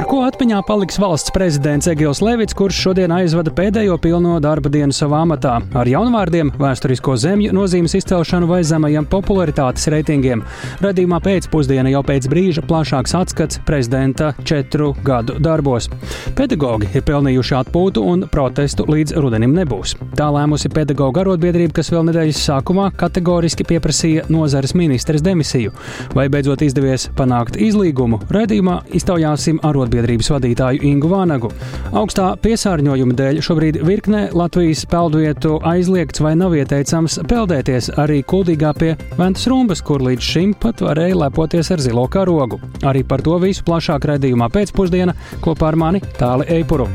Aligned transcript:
Ar 0.00 0.06
ko 0.08 0.22
atmiņā 0.24 0.62
paliks 0.64 0.96
valsts 0.96 1.28
prezidents 1.34 1.84
Egils 1.90 2.22
Levits, 2.24 2.54
kurš 2.56 2.78
šodien 2.86 3.12
aizvada 3.12 3.52
pēdējo 3.52 3.98
pilno 4.00 4.38
darba 4.40 4.70
dienu 4.72 4.94
savā 4.96 5.18
amatā 5.26 5.58
ar 5.76 5.88
jaunvārdiem, 5.90 6.54
vēsturisko 6.56 7.18
zemju 7.20 7.52
nozīmes 7.52 7.92
izcelšanu 7.98 8.48
vai 8.48 8.62
zemajiem 8.64 9.04
popularitātes 9.12 9.90
reitingiem. 9.92 10.40
Radījumā 10.80 11.18
pēcpusdiena 11.26 11.92
jau 11.92 12.00
pēc 12.08 12.28
brīža 12.32 12.64
plašāks 12.70 13.12
atskats 13.18 13.60
prezidenta 13.68 14.30
četru 14.40 14.94
gadu 15.04 15.36
darbos. 15.36 15.90
Pedagogi 16.38 16.88
ir 16.96 17.04
pelnījuši 17.04 17.58
atpūtu 17.58 18.06
un 18.14 18.24
protestu 18.32 18.88
līdz 18.88 19.18
rudenim 19.20 19.52
nebūs. 19.58 19.98
Tā 20.16 20.30
lēmusi 20.32 20.72
pedagoģa 20.72 21.26
arotbiedrība, 21.26 21.76
kas 21.82 21.92
vēl 21.92 22.08
nedēļas 22.08 22.40
sākumā 22.48 22.88
kategoriski 23.04 23.68
pieprasīja 23.68 24.30
nozares 24.32 24.72
ministres 24.72 25.20
demisiju. 25.28 25.76
Vai 26.16 26.30
beidzot 26.32 26.64
izdevies 26.64 27.10
panākt 27.20 27.60
izlīgumu, 27.60 28.24
radījumā 28.32 28.80
iztaujāsim 28.96 29.60
arotbiedrību 29.60 29.89
arotbiedrības 29.90 30.30
vadītāju 30.30 30.84
Ingu 30.86 31.10
Vānagu. 31.10 31.50
Augstā 31.96 32.30
piesārņojuma 32.42 33.16
dēļ 33.18 33.40
šobrīd 33.42 33.80
virknē 33.86 34.30
Latvijas 34.36 34.84
peldvietu 34.90 35.58
aizliegts 35.66 36.22
vai 36.22 36.36
nav 36.38 36.54
ieteicams 36.54 37.18
peldēties 37.30 37.90
arī 37.98 38.22
kuldīgā 38.22 38.72
pie 38.78 38.94
Ventas 39.18 39.48
Rumbas, 39.50 39.82
kur 39.82 40.02
līdz 40.06 40.22
šim 40.22 40.54
pat 40.54 40.82
varēja 40.84 41.18
lepoties 41.24 41.72
ar 41.74 41.82
zilo 41.82 42.06
karogu. 42.08 42.60
Arī 42.86 43.02
par 43.02 43.22
to 43.22 43.38
visu 43.42 43.66
plašāk 43.66 44.06
redzījumā 44.12 44.50
pēcpusdienā 44.54 45.16
kopā 45.42 45.72
ar 45.72 45.80
mani 45.80 46.04
Tāli 46.18 46.46
Eipuru. 46.60 46.88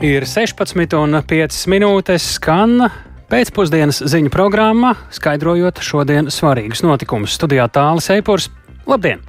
Ir 0.00 0.24
16,5 0.24 1.66
minūtes 1.68 2.24
skan 2.38 2.78
Pēcpusdienas 3.30 4.00
ziņu 4.10 4.30
programma, 4.34 4.96
skaidrojot 5.14 5.78
šodienas 5.86 6.40
svarīgus 6.40 6.82
notikumus. 6.82 7.36
Studijā 7.38 7.68
tālāk 7.70 8.08
Eipurs. 8.16 8.48
Labdien! 8.90 9.22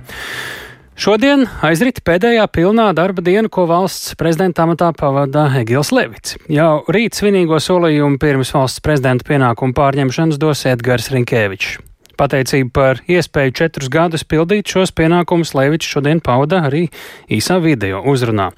Šodien 0.97 1.45
aizrit 1.65 2.01
pēdējā 2.05 2.47
pilnā 2.49 2.87
darba 2.97 3.21
diena, 3.25 3.49
ko 3.49 3.67
valsts 3.69 4.15
prezidenta 4.17 4.65
amatā 4.65 4.89
pavada 4.97 5.45
Egils 5.61 5.93
Levits. 5.93 6.35
Jau 6.49 6.81
rīt 6.89 7.17
svinīgo 7.17 7.61
solījumu 7.61 8.17
pirms 8.21 8.53
valsts 8.57 8.81
prezidenta 8.81 9.29
pienākumu 9.29 9.77
pārņemšanas 9.77 10.41
dos 10.41 10.65
Edgars 10.73 11.13
Rinkēvičs. 11.13 11.90
Pateicību 12.19 12.73
par 12.75 13.01
iespēju 13.11 13.55
četrus 13.61 13.91
gadus 13.91 14.25
pildīt 14.27 14.71
šos 14.71 14.93
pienākumus 14.97 15.53
Levičs 15.57 15.93
šodien 15.93 16.21
pauda 16.23 16.63
arī 16.67 16.87
īsā 17.31 17.61
video 17.63 18.03
uzrunā. 18.11 18.51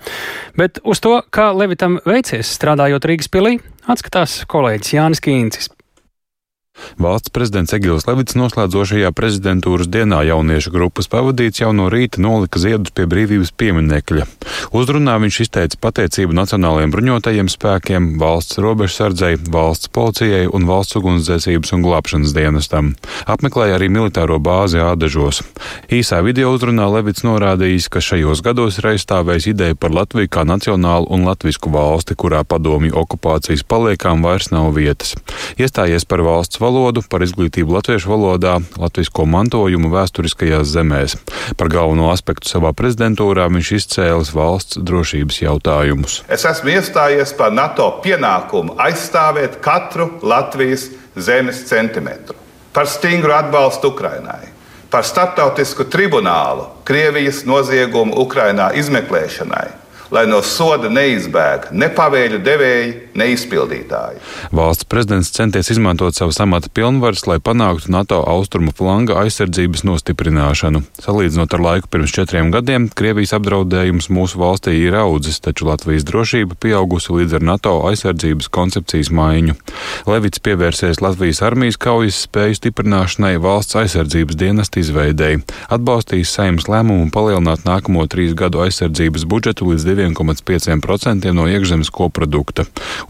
Bet 0.58 0.82
uz 0.84 1.04
to, 1.04 1.20
kā 1.34 1.52
Levitam 1.56 2.00
veicies 2.08 2.56
strādājot 2.58 3.10
Rīgas 3.10 3.32
pilī, 3.34 3.58
atskatās 3.90 4.42
kolēģis 4.50 4.98
Jānis 4.98 5.24
Kīncis. 5.24 5.72
Valsts 6.98 7.34
prezidents 7.34 7.74
Egils 7.74 8.06
Levits 8.08 8.36
noslēdzošajā 8.38 9.10
prezidentūras 9.18 9.90
dienā 9.92 10.22
jauniešu 10.28 10.72
grupas 10.74 11.10
pavadīts 11.12 11.60
jau 11.64 11.72
no 11.76 11.90
rīta 11.92 12.22
nolika 12.22 12.62
ziedus 12.62 12.94
pie 12.96 13.08
brīvības 13.10 13.52
pieminekļa. 13.58 14.28
Uzrunā 14.78 15.16
viņš 15.22 15.40
izteica 15.46 15.80
pateicību 15.84 16.36
Nacionālajiem 16.38 16.94
bruņotajiem 16.94 17.50
spēkiem, 17.52 18.08
valsts 18.22 18.62
robežsardzei, 18.64 19.36
valsts 19.54 19.92
policijai 19.94 20.46
un 20.48 20.68
valsts 20.70 20.98
ugunsdzēsības 21.02 21.74
un 21.76 21.84
glābšanas 21.86 22.36
dienestam. 22.38 22.94
Apmeklēja 23.30 23.78
arī 23.80 23.90
militāro 23.94 24.40
bāzi 24.42 24.82
Ādažos. 24.82 25.42
Īsā 25.94 26.22
video 26.26 26.54
uzrunā 26.54 26.88
Levits 26.94 27.26
norādījis, 27.26 27.90
ka 27.90 28.02
šajos 28.06 28.46
gados 28.46 28.80
ir 28.80 28.94
aizstāvējis 28.94 29.50
ideju 29.54 29.80
par 29.82 29.94
Latviju 29.98 30.32
kā 30.32 30.46
nacionālu 30.48 31.10
un 31.14 31.28
latvisku 31.28 31.74
valsti, 31.74 32.16
kurā 32.16 32.46
padomju 32.48 32.96
okupācijas 33.04 33.66
paliekām 33.68 34.24
vairs 34.26 34.54
nav 34.54 34.72
vietas. 34.78 35.18
Iestājies 35.60 36.08
par 36.10 36.24
valsts 36.26 36.63
valodu, 36.64 37.04
par 37.10 37.26
izglītību 37.26 37.76
latviešu 37.76 38.12
valodā, 38.14 38.56
latvisko 38.80 39.26
mantojumu 39.30 39.92
vēsturiskajās 39.94 40.72
zemēs. 40.72 41.18
Par 41.60 41.72
galveno 41.74 42.10
aspektu 42.14 42.50
savā 42.50 42.72
prezidentūrā 42.78 43.50
viņš 43.52 43.74
izcēlis 43.80 44.34
valsts 44.36 44.80
drošības 44.80 45.42
jautājumus. 45.44 46.22
Es 46.32 46.48
esmu 46.48 46.74
iestājies 46.78 47.36
par 47.38 47.54
NATO 47.56 47.90
pienākumu 48.06 48.78
aizstāvēt 48.88 49.60
katru 49.64 50.10
Latvijas 50.24 50.90
zemes 51.20 51.64
centimetru, 51.70 52.40
par 52.74 52.90
stingru 52.90 53.36
atbalstu 53.36 53.94
Ukrainai, 53.94 54.50
par 54.94 55.06
starptautisku 55.06 55.86
tribunālu 55.92 56.70
Krievijas 56.88 57.44
noziegumu 57.50 58.16
Ukrainā 58.24 58.72
izmeklēšanai 58.80 59.83
lai 60.14 60.28
no 60.30 60.40
soda 60.46 60.92
neizbēg 60.94 61.72
ne 61.74 61.88
pavēļu 61.94 62.40
devēji, 62.46 62.92
ne 63.18 63.28
izpildītāji. 63.34 64.20
Valsts 64.54 64.86
prezidents 64.90 65.32
centies 65.34 65.72
izmantot 65.74 66.14
savas 66.14 66.38
amata 66.44 66.70
pilnvaras, 66.74 67.26
lai 67.30 67.40
panāktu 67.42 67.90
NATO 67.94 68.20
austrumu 68.30 68.74
flanga 68.78 69.18
aizsardzības 69.24 69.86
nostiprināšanu. 69.90 70.84
Salīdzinot 71.02 71.56
ar 71.58 71.64
laiku 71.66 71.90
pirms 71.94 72.14
četriem 72.14 72.52
gadiem, 72.54 72.90
Krievijas 72.94 73.34
apdraudējums 73.40 74.12
mūsu 74.14 74.42
valstī 74.42 74.76
ir 74.84 74.98
audzis, 75.00 75.40
taču 75.42 75.66
Latvijas 75.70 76.06
drošība 76.06 76.60
pieaugusi 76.62 77.16
līdz 77.18 77.40
ar 77.40 77.48
NATO 77.54 77.74
aizsardzības 77.90 78.52
koncepcijas 78.54 79.10
maiņu. 79.14 79.58
Levits 80.10 80.44
pievērsies 80.46 81.02
Latvijas 81.02 81.42
armijas 81.46 81.80
kaujas 81.82 82.22
spēju 82.28 82.60
stiprināšanai 82.60 83.34
valsts 83.42 83.80
aizsardzības 83.82 84.38
dienesta 84.38 84.82
izveidēji, 84.84 85.42
atbalstīs 85.74 86.34
saimnes 86.38 86.70
lēmumu 86.70 87.10
palielināt 87.14 87.66
nākamo 87.66 88.06
trīs 88.12 88.38
gadu 88.38 88.62
aizsardzības 88.68 89.26
budžetu 89.30 89.72
līdz 89.72 89.90
2 89.90 90.03
2,5% 90.04 91.32
no 91.34 91.48
iekšzemes 91.48 91.92
koprodukta, 91.94 92.66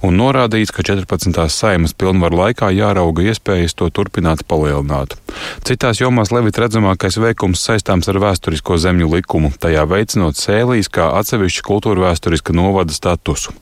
un 0.05 0.17
norādīts, 0.19 0.73
ka 0.73 0.85
14. 0.85 1.41
saimas 1.49 1.95
pilnvaru 1.97 2.43
laikā 2.43 2.69
jārauga 2.75 3.25
iespējas 3.29 3.75
to 3.77 3.89
turpināt 3.89 4.45
palielināt. 4.47 5.17
Citās 5.65 6.01
jomās 6.01 6.31
Levita 6.33 6.63
redzamākais 6.63 7.17
veikums 7.21 7.63
saistāms 7.65 8.09
ar 8.11 8.19
vēsturisko 8.21 8.77
zemju 8.81 9.09
likumu, 9.15 9.51
tajā 9.59 9.85
veicinot 9.89 10.37
sēlīs 10.37 10.91
kā 10.93 11.09
atsevišķu 11.19 11.65
kultūra 11.65 12.07
vēsturiska 12.07 12.55
novada 12.55 12.93
statusu. 12.93 13.53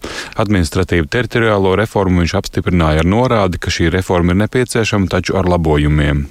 Administratīvu 0.42 1.08
teritoriālo 1.12 1.76
reformu 1.80 2.24
viņš 2.24 2.36
apstiprināja 2.40 3.04
ar 3.04 3.10
norādi, 3.10 3.62
ka 3.62 3.74
šī 3.74 3.92
reforma 3.94 4.34
ir 4.34 4.42
nepieciešama, 4.44 5.10
taču 5.12 5.38
ar 5.40 5.50
labojumiem. 5.52 6.26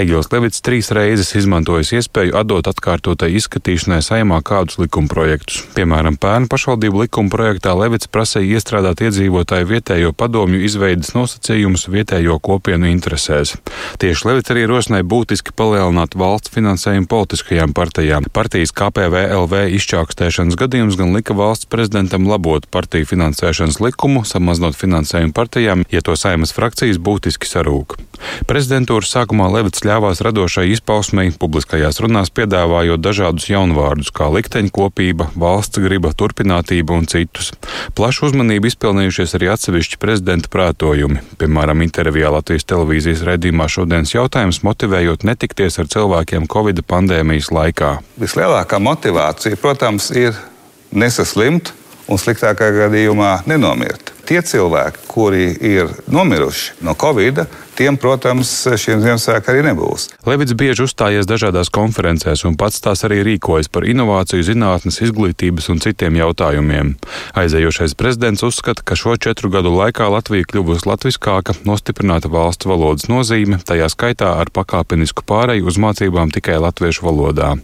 Egils 0.00 0.30
Levits 0.32 0.64
trīs 0.64 0.90
reizes 0.96 1.34
izmantojis 1.38 1.92
iespēju 1.98 2.36
atdot 2.40 2.70
atkārtotai 2.70 3.32
izskatīšanai 3.38 4.00
saimā 4.04 4.40
kādus 4.46 4.80
likumprojektus, 4.80 5.64
piemēram, 5.76 6.16
pērn 6.20 6.39
Bērnu 6.40 6.48
pašvaldību 6.48 7.02
likuma 7.02 7.28
projektā 7.28 7.74
Levits 7.76 8.08
prasīja 8.08 8.56
iestrādāt 8.56 9.02
iedzīvotāju 9.04 9.66
vietējo 9.68 10.14
padomju 10.16 10.62
izveidas 10.64 11.10
nosacījumus 11.12 11.84
vietējo 11.92 12.38
kopienu 12.40 12.88
interesēs. 12.88 13.58
Tieši 14.00 14.24
Levits 14.24 14.54
arī 14.54 14.62
rosināja 14.70 15.04
būtiski 15.04 15.52
palielināt 15.52 16.16
valsts 16.16 16.48
finansējumu 16.54 17.10
politiskajām 17.12 17.74
partijām. 17.76 18.24
Partijas 18.32 18.72
KPVLV 18.72 19.66
izčākstēšanas 19.76 20.56
gadījums 20.56 20.96
gan 20.96 21.12
lika 21.12 21.36
valsts 21.36 21.68
prezidentam 21.68 22.24
labot 22.30 22.64
partiju 22.72 23.10
finansēšanas 23.12 23.82
likumu, 23.84 24.24
samazinot 24.24 24.80
finansējumu 24.80 25.36
partijām, 25.36 25.84
ja 25.92 26.00
to 26.00 26.16
saimas 26.16 26.56
frakcijas 26.56 26.96
būtiski 26.96 27.52
sarūk. 27.52 27.98
Prezidentūras 28.48 29.12
sākumā 29.12 29.50
Levits 29.52 29.84
ļāvās 29.84 30.20
radošai 30.24 30.66
izpausmei, 30.74 31.30
publiskajās 31.36 32.00
runās 32.04 32.32
piedāvājot 32.32 33.00
dažādus 33.00 33.48
jaunvārdus, 33.48 34.12
kā 34.12 34.28
likteņkopība, 34.32 35.30
valsts 35.40 35.80
griba, 35.80 36.12
turpinātība 36.30 36.94
un 36.94 37.08
citus. 37.10 37.50
Plašu 37.98 38.30
uzmanību 38.30 38.70
izpelnījušies 38.70 39.34
arī 39.38 39.50
atsevišķi 39.54 39.98
prezidenta 40.00 40.50
prātojumi, 40.52 41.22
piemēram, 41.40 41.82
intervijā 41.84 42.30
Latvijas 42.30 42.68
televīzijas 42.70 43.24
redzījumā 43.26 43.66
šodienas 43.70 44.14
jautājums 44.14 44.62
motivējot 44.66 45.26
netikties 45.26 45.80
ar 45.82 45.90
cilvēkiem 45.90 46.48
Covid 46.50 46.84
pandēmijas 46.86 47.50
laikā. 47.54 47.96
Vislielākā 48.20 48.80
motivācija, 48.82 49.58
protams, 49.60 50.10
ir 50.14 50.38
nesaslimt 50.92 51.74
un 52.10 52.18
sliktākā 52.18 52.70
gadījumā 52.74 53.40
nenomirt. 53.50 54.14
Tie 54.26 54.38
cilvēki, 54.46 55.04
kuri 55.10 55.50
ir 55.66 55.90
nomiruši 56.10 56.80
no 56.86 56.94
Covid, 56.98 57.42
tiem, 57.80 57.96
protams, 57.96 58.50
šiem 58.76 59.00
Ziemassvētkiem 59.00 59.54
arī 59.54 59.64
nebūs. 59.70 60.10
Levits 60.28 60.54
bieži 60.58 60.84
uzstājies 60.84 61.28
dažādās 61.28 61.72
konferencēs 61.72 62.44
un 62.48 62.58
pats 62.60 62.82
tās 62.84 63.04
arī 63.08 63.22
rīkojas 63.24 63.70
par 63.72 63.86
inovāciju, 63.88 64.44
zinātnes, 64.44 65.00
izglītības 65.06 65.70
un 65.72 65.80
citiem 65.80 66.18
jautājumiem. 66.20 66.92
Aizējošais 67.40 67.96
prezidents 67.96 68.44
uzskata, 68.44 68.84
ka 68.84 68.98
šo 68.98 69.16
četru 69.16 69.52
gadu 69.54 69.72
laikā 69.72 70.10
Latvija 70.12 70.48
kļuvusi 70.52 70.88
latviskāka, 70.90 71.56
nostiprināta 71.64 72.28
valsts 72.32 72.68
valodas 72.68 73.08
nozīme, 73.08 73.62
tajā 73.64 73.88
skaitā 73.92 74.34
ar 74.42 74.52
pakāpenisku 74.52 75.24
pāreju 75.24 75.70
uz 75.70 75.80
mācībām 75.80 76.32
tikai 76.34 76.60
latviešu 76.60 77.08
valodā. 77.08 77.54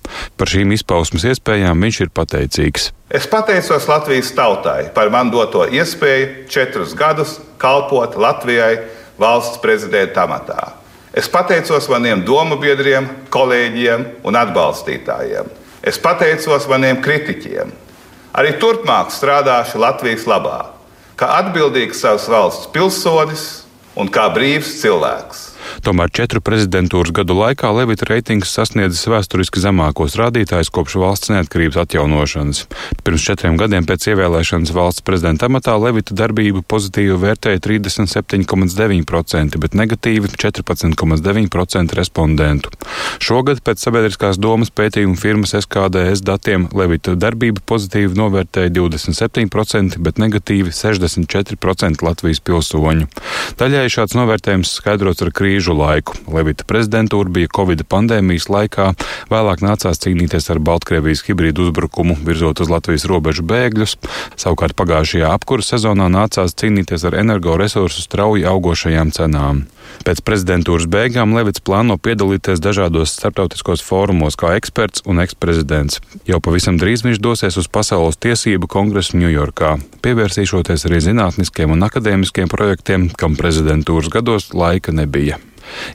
Par 0.41 0.53
šīm 0.53 0.73
izpausmes 0.77 1.29
iespējām 1.29 1.85
viņš 1.85 2.05
ir 2.07 2.15
pateicīgs. 2.17 2.93
Es 3.13 3.29
pateicos 3.31 3.85
Latvijas 3.87 4.33
tautai 4.35 4.89
par 4.95 5.13
man 5.15 5.29
doto 5.31 5.63
iespēju 5.69 6.49
četrus 6.51 6.97
gadus 6.99 7.37
kalpot 7.63 8.17
Latvijai 8.19 8.81
valsts 9.21 9.61
prezidenta 9.63 10.25
amatā. 10.27 10.75
Es 11.17 11.31
pateicos 11.33 11.89
maniem 11.89 12.21
domu 12.29 12.59
biedriem, 12.61 13.09
kolēģiem 13.33 14.05
un 14.29 14.37
atbalstītājiem. 14.37 15.49
Es 15.81 15.97
pateicos 16.03 16.67
maniem 16.69 17.01
kritiķiem. 17.01 17.73
Arī 18.37 18.53
turpmāk 18.61 19.15
strādāšu 19.15 19.81
Latvijas 19.81 20.27
labā, 20.29 20.59
kā 21.17 21.31
atbildīgs 21.39 22.03
savas 22.05 22.27
valsts 22.29 22.69
pilsonis 22.75 23.47
un 23.97 24.11
kā 24.13 24.27
brīvs 24.35 24.77
cilvēks. 24.83 25.56
Tomēr 25.87 26.11
četru 26.15 26.41
prezidentūras 26.45 27.13
gadu 27.17 27.37
laikā 27.39 27.71
Levita 27.77 28.09
reitings 28.11 28.53
sasniedzis 28.57 29.07
vēsturiski 29.11 29.61
zemākos 29.63 30.17
rādītājus 30.21 30.73
kopš 30.75 30.97
valsts 31.03 31.33
neatkarības 31.35 31.79
atjaunošanas. 31.85 32.65
Pirms 33.07 33.27
četriem 33.27 33.59
gadiem 33.61 33.87
pēc 33.89 34.09
ievēlēšanas 34.13 34.73
valsts 34.77 35.05
prezidenta 35.07 35.49
amatā 35.51 35.77
Levita 35.81 36.17
darbību 36.17 36.63
pozitīvi 36.69 37.17
vērtēja 37.23 37.63
37,9%, 37.67 39.61
bet 39.63 39.77
negatīvi 39.79 40.33
14,9% 40.35 41.99
respondentu. 42.01 42.73
Šogad 43.23 43.63
pēc 43.67 43.83
sabiedriskās 43.87 44.41
domas 44.43 44.71
pētījuma 44.75 45.17
firmas 45.21 45.55
SKDS 45.57 46.25
datiem 46.27 46.69
Levita 46.77 47.15
darbību 47.19 47.63
pozitīvi 47.69 48.17
novērtēja 48.19 48.73
27%, 48.77 50.01
bet 50.03 50.21
negatīvi 50.23 50.75
64% 50.75 52.05
Latvijas 52.07 52.43
pilsoņu. 52.45 53.09
Daļai 53.61 53.87
šāds 53.93 54.17
novērtējums 54.19 54.77
skaidrots 54.81 55.25
ar 55.25 55.33
krīžu 55.57 55.73
laiku. 55.73 56.13
Levita 56.29 56.65
prezidentūra 56.69 57.31
bija 57.33 57.49
Covid 57.49 57.87
pandēmijas 57.89 58.51
laikā, 58.53 58.93
vēlāk 59.33 59.63
nācās 59.65 60.01
cīnīties 60.05 60.51
ar 60.53 60.61
Baltkrievijas 60.61 61.25
hibrīdu 61.25 61.65
uzbrukumu, 61.65 62.19
virzot 62.27 62.61
uz 62.61 62.69
Latvijas 62.69 63.07
robežu 63.09 63.43
bēgļus. 63.49 63.97
Savukārt 64.37 64.77
pagājušajā 64.77 65.33
apkura 65.33 65.65
sezonā 65.65 66.11
nācās 66.13 66.53
cīnīties 66.61 67.09
ar 67.09 67.17
energoresursu 67.23 68.05
strauji 68.05 68.45
augošajām 68.45 69.15
cenām. 69.17 69.65
Pēc 70.07 70.23
prezidentūras 70.27 70.87
beigām 70.91 71.35
Levits 71.37 71.63
plāno 71.65 71.97
piedalīties 71.99 72.63
dažādos 72.63 73.17
starptautiskos 73.17 73.83
fórumos 73.87 74.39
kā 74.39 74.55
eksperts 74.59 75.05
un 75.07 75.23
eksprezidents. 75.25 76.01
Jau 76.29 76.41
pavisam 76.45 76.79
drīz 76.81 77.05
viņš 77.07 77.23
dosies 77.23 77.59
uz 77.61 77.71
Pasaules 77.73 78.21
tiesību 78.23 78.71
kongresu 78.71 79.19
Ņujorkā, 79.21 79.77
pievērsīšoties 80.07 80.87
arī 80.89 81.03
zinātniskiem 81.09 81.75
un 81.75 81.89
akadēmiskiem 81.89 82.53
projektiem, 82.53 83.11
kam 83.19 83.39
prezidentūras 83.41 84.13
gados 84.13 84.53
laika 84.55 84.95
nebija. 84.95 85.41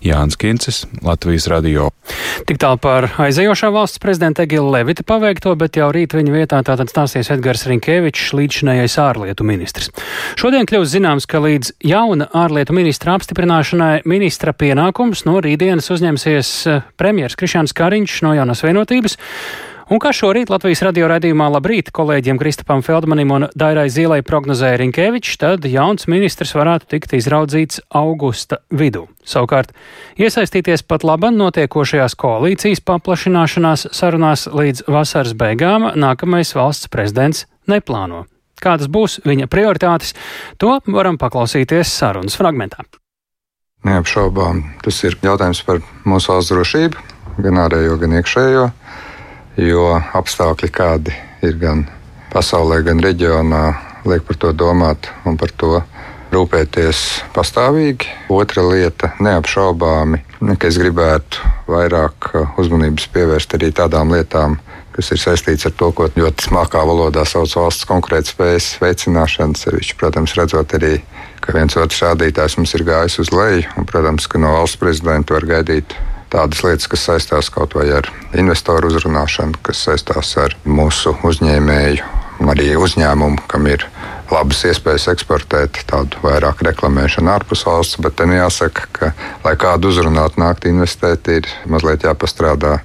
Jānis 0.05 0.37
Kincis, 0.39 0.83
Latvijas 1.05 1.47
radio. 1.51 1.89
Tik 2.49 2.59
tālu 2.61 2.79
par 2.81 3.07
aizējošā 3.21 3.71
valsts 3.73 4.01
prezidenta 4.01 4.45
Egila 4.45 4.77
Levita 4.77 5.05
paveikto, 5.07 5.53
bet 5.59 5.79
jau 5.79 5.89
rīt 5.93 6.15
viņa 6.17 6.35
vietā 6.35 6.61
tātad 6.67 6.91
stāsies 6.91 7.31
Edgars 7.33 7.65
Rinkēvičs, 7.69 8.31
līdzinājais 8.37 8.97
ārlietu 9.01 9.47
ministrs. 9.47 9.91
Šodien 10.39 10.67
kļūst 10.69 10.95
zināms, 10.95 11.27
ka 11.29 11.41
līdz 11.43 11.73
jauna 11.87 12.29
ārlietu 12.43 12.75
ministra 12.77 13.15
apstiprināšanai 13.17 14.01
ministra 14.09 14.53
pienākums 14.53 15.25
no 15.29 15.39
rītdienas 15.43 15.91
uzņemsies 15.93 16.53
eh, 16.67 16.87
premjers 16.99 17.37
Krišāns 17.39 17.75
Kariņš 17.77 18.21
no 18.27 18.35
jaunās 18.37 18.65
vienotības. 18.65 19.19
Un 19.91 19.99
kā 19.99 20.13
šorīt 20.15 20.47
Latvijas 20.47 20.85
radio 20.85 21.09
raidījumā 21.11 21.49
Labrīt 21.51 21.89
kolēģiem 21.91 22.37
Kristapam 22.39 22.79
Feldmanim 22.79 23.33
un 23.35 23.45
Dairai 23.59 23.89
Zīlai 23.91 24.21
prognozēja 24.23 24.77
Rinkēvičs, 24.79 25.33
tad 25.41 25.67
jauns 25.67 26.07
ministrs 26.07 26.53
varētu 26.55 26.87
tikt 26.93 27.11
izraudzīts 27.17 27.81
augusta 27.99 28.61
vidū. 28.71 29.01
Savukārt, 29.27 29.73
iesaistīties 30.15 30.85
pat 30.87 31.03
laban 31.03 31.35
notiekošajās 31.41 32.15
koalīcijas 32.23 32.79
paplašināšanās 32.87 33.89
sarunās 33.91 34.45
līdz 34.47 34.85
vasaras 34.87 35.35
beigām 35.35 35.89
nākamais 35.99 36.55
valsts 36.55 36.87
prezidents 36.87 37.43
neplāno. 37.67 38.23
Kādas 38.63 38.87
būs 38.87 39.19
viņa 39.27 39.51
prioritātes, 39.51 40.15
to 40.55 40.77
varam 40.87 41.19
paklausīties 41.19 41.91
sarunas 41.91 42.39
fragmentā. 42.39 42.87
Neapšaubām, 43.83 44.63
tas 44.87 45.03
ir 45.03 45.19
jautājums 45.19 45.65
par 45.67 45.83
mūsu 46.07 46.31
valsts 46.31 46.55
drošību, 46.55 47.07
gan 47.43 47.65
ārējo, 47.67 47.99
gan 47.99 48.21
iekšējo 48.21 48.69
jo 49.57 49.87
apstākļi, 50.13 50.69
kādi 50.71 51.15
ir 51.43 51.57
gan 51.59 51.85
pasaulē, 52.31 52.81
gan 52.85 53.01
reģionā, 53.03 53.63
liek 54.07 54.23
par 54.27 54.39
to 54.39 54.53
domāt 54.55 55.11
un 55.27 55.37
par 55.37 55.51
to 55.57 55.81
rūpēties 56.31 56.99
pastāvīgi. 57.35 58.07
Otra 58.31 58.63
lieta- 58.63 59.11
neapšaubāmi, 59.25 60.21
ka 60.57 60.67
es 60.67 60.77
gribētu 60.77 61.43
vairāk 61.67 62.31
uzmanības 62.57 63.07
pievērst 63.11 63.57
arī 63.57 63.71
tādām 63.71 64.15
lietām, 64.15 64.57
kas 64.93 65.11
ir 65.11 65.17
saistīts 65.17 65.65
ar 65.65 65.71
to, 65.71 65.91
ko 65.91 66.07
ļoti 66.07 66.47
smalkā 66.47 66.83
valodā 66.87 67.25
sauc 67.27 67.51
valsts 67.55 67.85
konkurētspējas 67.85 68.79
veicināšana. 68.79 69.55
Sevišķi, 69.55 69.97
protams, 69.97 70.35
redzot 70.35 70.67
arī, 70.79 71.01
ka 71.41 71.53
viens 71.53 71.75
otrs 71.75 72.01
rādītājs 72.01 72.57
mums 72.57 72.73
ir 72.73 72.83
gājis 72.83 73.19
uz 73.19 73.31
leju, 73.31 73.67
un, 73.77 73.85
protams, 73.85 74.27
ka 74.27 74.39
no 74.39 74.55
valsts 74.59 74.77
prezidenta 74.77 75.33
var 75.33 75.41
gaidīt 75.41 75.95
tādas 76.31 76.63
lietas, 76.65 76.87
kas 76.91 77.05
saistās 77.09 77.51
kaut 77.53 77.75
vai 77.77 77.89
ar 77.95 78.07
investoru 78.37 78.91
uzrunāšanu, 78.91 79.59
kas 79.65 79.83
saistās 79.87 80.33
ar 80.41 80.55
mūsu 80.65 81.13
uzņēmēju, 81.27 82.09
arī 82.51 82.71
uzņēmumu, 82.79 83.45
kam 83.51 83.67
ir 83.69 83.85
labas 84.31 84.63
iespējas 84.65 85.09
eksportēt, 85.11 85.81
tādu 85.89 86.21
vairāk 86.23 86.63
reklamēšanu 86.65 87.33
ārpus 87.33 87.65
valsts. 87.67 87.99
Bet 88.01 88.15
tam 88.19 88.33
jāsaka, 88.33 88.87
ka, 88.95 89.11
lai 89.45 89.55
kādu 89.59 89.91
uzrunātu, 89.91 90.41
nākt 90.41 90.67
investēt, 90.71 91.27
ir 91.27 91.49
mazliet 91.69 92.07
jāpastrādā 92.07 92.79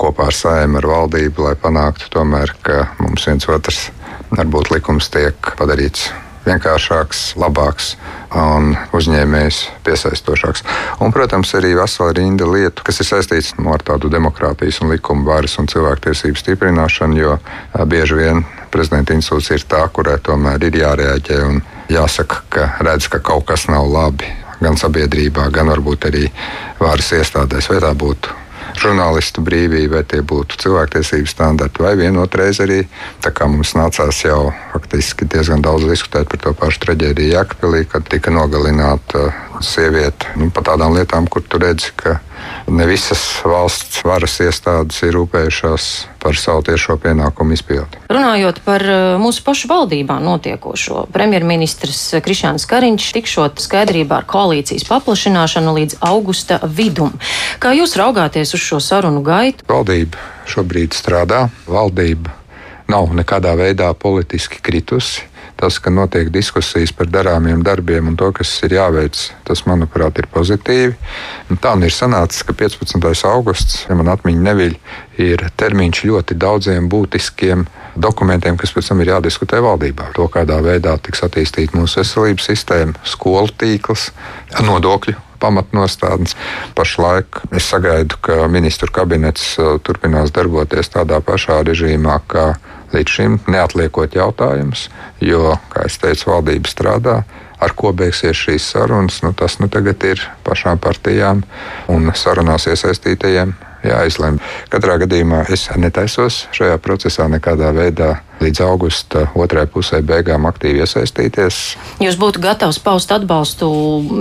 kopā 0.00 0.30
ar 0.30 0.36
saimnu, 0.36 0.80
ar 0.80 0.90
valdību, 0.92 1.48
lai 1.48 1.56
panāktu 1.60 2.12
tomēr, 2.14 2.54
ka 2.62 2.86
mums 3.02 3.26
viens 3.28 3.50
otrs 3.50 3.88
varbūt 4.30 4.72
likums 4.74 5.10
tiek 5.12 5.54
padarīts 5.58 6.08
vienkāršāks, 6.46 7.34
labāks 7.40 7.94
un 8.36 8.74
uzņēmējs 8.96 9.60
piesaistošāks. 9.86 10.64
Un, 11.02 11.12
protams, 11.14 11.52
arī 11.58 11.74
vesela 11.78 12.14
rinda 12.16 12.48
lietu, 12.48 12.84
kas 12.86 13.02
ir 13.02 13.10
saistīts 13.10 13.54
no 13.58 13.74
ar 13.74 13.84
tādu 13.86 14.10
demokrātijas 14.12 14.80
un 14.82 14.94
likuma 14.94 15.26
varas 15.32 15.58
un 15.60 15.70
cilvēktiesību 15.70 16.42
stiprināšanu, 16.42 17.20
jo 17.20 17.36
bieži 17.90 18.20
vien 18.20 18.44
prezidenta 18.70 19.16
institūcija 19.16 19.60
ir 19.60 19.68
tā, 19.70 19.82
kurai 19.92 20.18
tomēr 20.22 20.68
ir 20.68 20.80
jārēģē 20.82 21.42
un 21.50 21.62
jāsaka, 21.92 22.42
ka 22.50 22.72
redz, 22.86 23.10
ka 23.12 23.22
kaut 23.24 23.46
kas 23.50 23.68
nav 23.72 23.88
labi 23.90 24.30
gan 24.60 24.78
sabiedrībā, 24.80 25.50
gan 25.52 25.70
varbūt 25.74 26.08
arī 26.10 26.26
varas 26.80 27.12
iestādēs, 27.12 27.70
vai 27.72 27.82
tā 27.84 27.92
būtu 27.96 28.45
žurnālistu 28.82 29.44
brīvība, 29.46 29.98
vai 29.98 30.04
tie 30.08 30.22
būtu 30.26 30.58
cilvēktiesību 30.62 31.30
standarti, 31.30 31.82
vai 31.82 31.94
vienotreiz 31.98 32.60
arī 32.64 32.82
mums 33.46 33.74
nācās 33.76 34.24
jau 34.24 34.52
faktiski 34.72 35.28
diezgan 35.30 35.62
daudz 35.62 35.86
diskutēt 35.88 36.28
par 36.30 36.42
to 36.42 36.52
pašu 36.56 36.82
traģēdiju 36.86 37.34
Jakpilī, 37.34 37.84
kad 37.90 38.08
tika 38.10 38.32
nogalināta 38.34 39.30
sieviete 39.64 40.36
nu, 40.36 40.50
par 40.54 40.66
tādām 40.72 40.96
lietām, 40.96 41.28
kur 41.30 41.42
tu 41.42 41.60
redzi, 41.62 41.92
ka 41.96 42.18
ne 42.68 42.86
visas 42.86 43.22
valsts 43.46 44.02
varas 44.04 44.36
iestādes 44.42 44.98
ir 45.06 45.14
rūpējušās 45.16 45.86
par 46.20 46.36
savu 46.38 46.64
tiešo 46.66 46.96
pienākumu 47.00 47.54
izpildi. 47.54 48.00
Runājot 48.10 48.58
par 48.66 48.82
uh, 48.82 49.14
mūsu 49.22 49.44
pašu 49.46 49.70
valdībā 49.70 50.18
notiekošo, 50.22 51.06
premjerministrs 51.14 52.18
Krišāns 52.24 52.66
Kariņš 52.70 53.08
tikšot 53.16 53.62
skaidrībā 53.62 54.20
ar 54.20 54.28
koalīcijas 54.30 54.86
paplašināšanu 54.88 55.76
līdz 55.78 56.00
augusta 56.06 56.58
vidum. 56.66 57.14
Kā 57.62 57.72
jūs 57.78 57.94
raugāties 57.98 58.56
uz 58.58 58.65
šo 58.66 58.80
sarunu 58.82 59.22
gaitu? 59.26 59.66
Valdība 59.70 60.20
šobrīd 60.50 60.96
strādā. 60.96 61.46
Valdība 61.70 62.34
nav 62.90 63.10
nekādā 63.16 63.54
veidā 63.58 63.92
politiski 63.98 64.62
kritusi 64.62 65.26
tas, 65.56 65.78
ka 65.78 65.90
notiek 65.90 66.28
diskusijas 66.32 66.92
par 66.92 67.08
darāmiem 67.08 67.62
darbiem 67.64 68.10
un 68.10 68.16
to, 68.20 68.28
kas 68.36 68.50
ir 68.66 68.76
jāveic, 68.76 69.16
tas, 69.48 69.64
manuprāt, 69.68 70.20
ir 70.20 70.28
pozitīvi. 70.32 70.92
Un 71.50 71.60
tā 71.62 71.72
un 71.76 71.86
ir 71.86 71.94
sanācis, 71.94 72.44
ka 72.46 72.52
15. 72.52 73.00
augusts, 73.30 73.84
ja 73.88 73.96
man 73.96 74.12
atmiņa 74.12 74.46
neviļ, 74.50 74.76
ir 75.24 75.46
termiņš 75.56 76.04
ļoti 76.10 76.36
daudziem 76.44 76.90
būtiskiem 76.92 77.64
dokumentiem, 77.96 78.58
kas 78.60 78.74
pēc 78.76 78.92
tam 78.92 79.00
ir 79.00 79.14
jādiskutē 79.14 79.62
valdībā. 79.64 80.12
To, 80.18 80.28
kādā 80.32 80.60
veidā 80.64 80.98
tiks 81.00 81.24
attīstīta 81.24 81.78
mūsu 81.78 82.02
veselības 82.02 82.50
sistēma, 82.52 83.06
skolu 83.08 83.56
tīkls, 83.56 84.10
nodokļu 84.60 85.25
pamatnostādnes. 85.40 86.36
Pašlaik 86.78 87.42
es 87.56 87.68
sagaidu, 87.70 88.18
ka 88.20 88.46
ministru 88.52 88.92
kabinets 88.92 89.54
uh, 89.58 89.76
turpinās 89.82 90.32
darboties 90.34 90.92
tādā 90.94 91.20
pašā 91.24 91.62
režīmā, 91.66 92.20
kā 92.30 92.54
līdz 92.94 93.16
šim 93.18 93.38
neatliekot 93.50 94.14
jautājumus, 94.16 94.88
jo, 95.20 95.56
kā 95.72 95.86
jau 95.86 96.00
teicu, 96.06 96.30
valdība 96.30 96.70
strādā. 96.70 97.20
Ar 97.56 97.72
ko 97.72 97.94
beigsies 97.96 98.36
šīs 98.36 98.66
sarunas, 98.74 99.22
nu, 99.24 99.32
tas 99.32 99.56
nu 99.62 99.70
tagad 99.72 100.02
ir 100.04 100.20
pašām 100.44 100.76
partijām 100.82 101.40
un 101.88 102.10
sarunās 102.12 102.68
iesaistītajiem 102.68 103.54
jāizlemj. 103.90 104.40
Katrā 104.72 104.98
gadījumā 105.02 105.44
es 105.52 105.68
netaisos 105.76 106.44
šajā 106.56 106.78
procesā 106.82 107.28
nekādā 107.30 107.72
veidā 107.76 108.16
līdz 108.40 108.60
augusta 108.66 109.26
otrajai 109.38 109.70
pusē 109.72 110.02
beigām 110.04 110.46
aktīvi 110.48 110.82
iesaistīties. 110.84 111.60
Jūs 112.04 112.18
būtu 112.20 112.42
gatavs 112.44 112.78
paust 112.84 113.12
atbalstu 113.16 113.68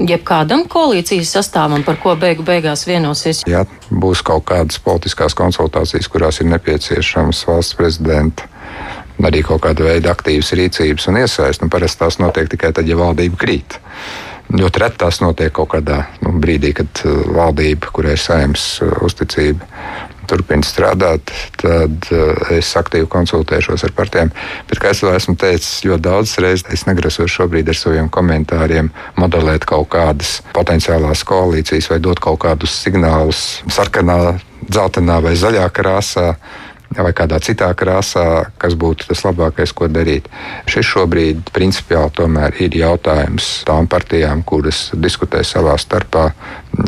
jebkādam 0.08 0.66
koalīcijas 0.72 1.36
sastāvam, 1.36 1.84
par 1.84 2.00
ko 2.02 2.16
beigu 2.20 2.46
beigās 2.48 2.86
vienosies? 2.88 3.44
Jā, 3.50 3.66
būs 3.92 4.24
kaut 4.26 4.48
kādas 4.52 4.80
politiskās 4.80 5.36
konsultācijas, 5.38 6.12
kurās 6.12 6.40
ir 6.42 6.52
nepieciešams 6.54 7.46
valsts 7.50 7.78
prezidenta 7.80 8.52
arī 9.24 9.42
kaut 9.46 9.64
kāda 9.64 9.86
veida 9.86 10.12
aktīvas 10.12 10.52
rīcības 10.58 11.10
un 11.10 11.22
iesaistas. 11.22 11.62
Nu, 11.64 11.72
parasti 11.72 12.02
tās 12.04 12.20
notiek 12.20 12.50
tikai 12.52 12.74
tad, 12.76 12.88
ja 12.90 12.98
valdība 13.00 13.40
krīt. 13.40 13.80
Ļoti 14.54 14.82
reti 14.82 15.02
tas 15.02 15.22
notiek 15.24 15.54
kaut 15.56 15.72
kādā 15.74 16.04
nu, 16.22 16.36
brīdī, 16.42 16.76
kad 16.78 17.02
uh, 17.08 17.24
valdība, 17.34 17.90
kurai 17.96 18.14
ir 18.14 18.22
saimnes 18.22 18.66
uh, 18.86 18.92
uzticība, 19.06 19.66
turpina 20.30 20.66
strādāt, 20.66 21.32
tad 21.62 22.08
es 22.54 22.72
aktīvi 22.78 23.06
konsultēšos 23.14 23.84
ar 23.86 23.94
partijām. 23.94 24.32
Bet, 24.70 24.80
kā 24.82 24.94
jau 24.98 25.12
esmu 25.14 25.36
teicis 25.38 25.84
ļoti 25.86 26.06
daudz 26.08 26.34
reizes, 26.42 26.66
es 26.74 26.86
negrasos 26.90 27.30
šobrīd 27.30 27.70
ar 27.70 27.78
saviem 27.78 28.10
komentāriem 28.10 28.90
modelēt 29.22 29.68
kaut 29.70 29.92
kādas 29.94 30.40
potenciālās 30.56 31.22
koalīcijas 31.30 31.92
vai 31.94 32.00
dot 32.02 32.22
kaut 32.24 32.42
kādus 32.46 32.74
signālus 32.82 33.44
sarkanā, 33.70 34.40
dzeltenā 34.66 35.20
vai 35.22 35.36
zaļā 35.38 35.68
krāsā 35.70 36.32
vai 37.04 37.12
kādā 37.16 37.40
citā 37.44 37.72
krāsā, 37.78 38.52
kas 38.62 38.76
būtu 38.80 39.10
tas 39.10 39.24
labākais, 39.26 39.74
ko 39.76 39.90
darīt. 39.92 40.30
Šis 40.70 40.88
šobrīd 40.94 41.52
principiāli 41.56 42.14
tomēr 42.16 42.56
ir 42.64 42.78
jautājums 42.80 43.50
tām 43.68 43.90
partijām, 43.92 44.44
kuras 44.48 44.90
diskutē 44.94 45.44
savā 45.44 45.76
starpā. 45.82 46.30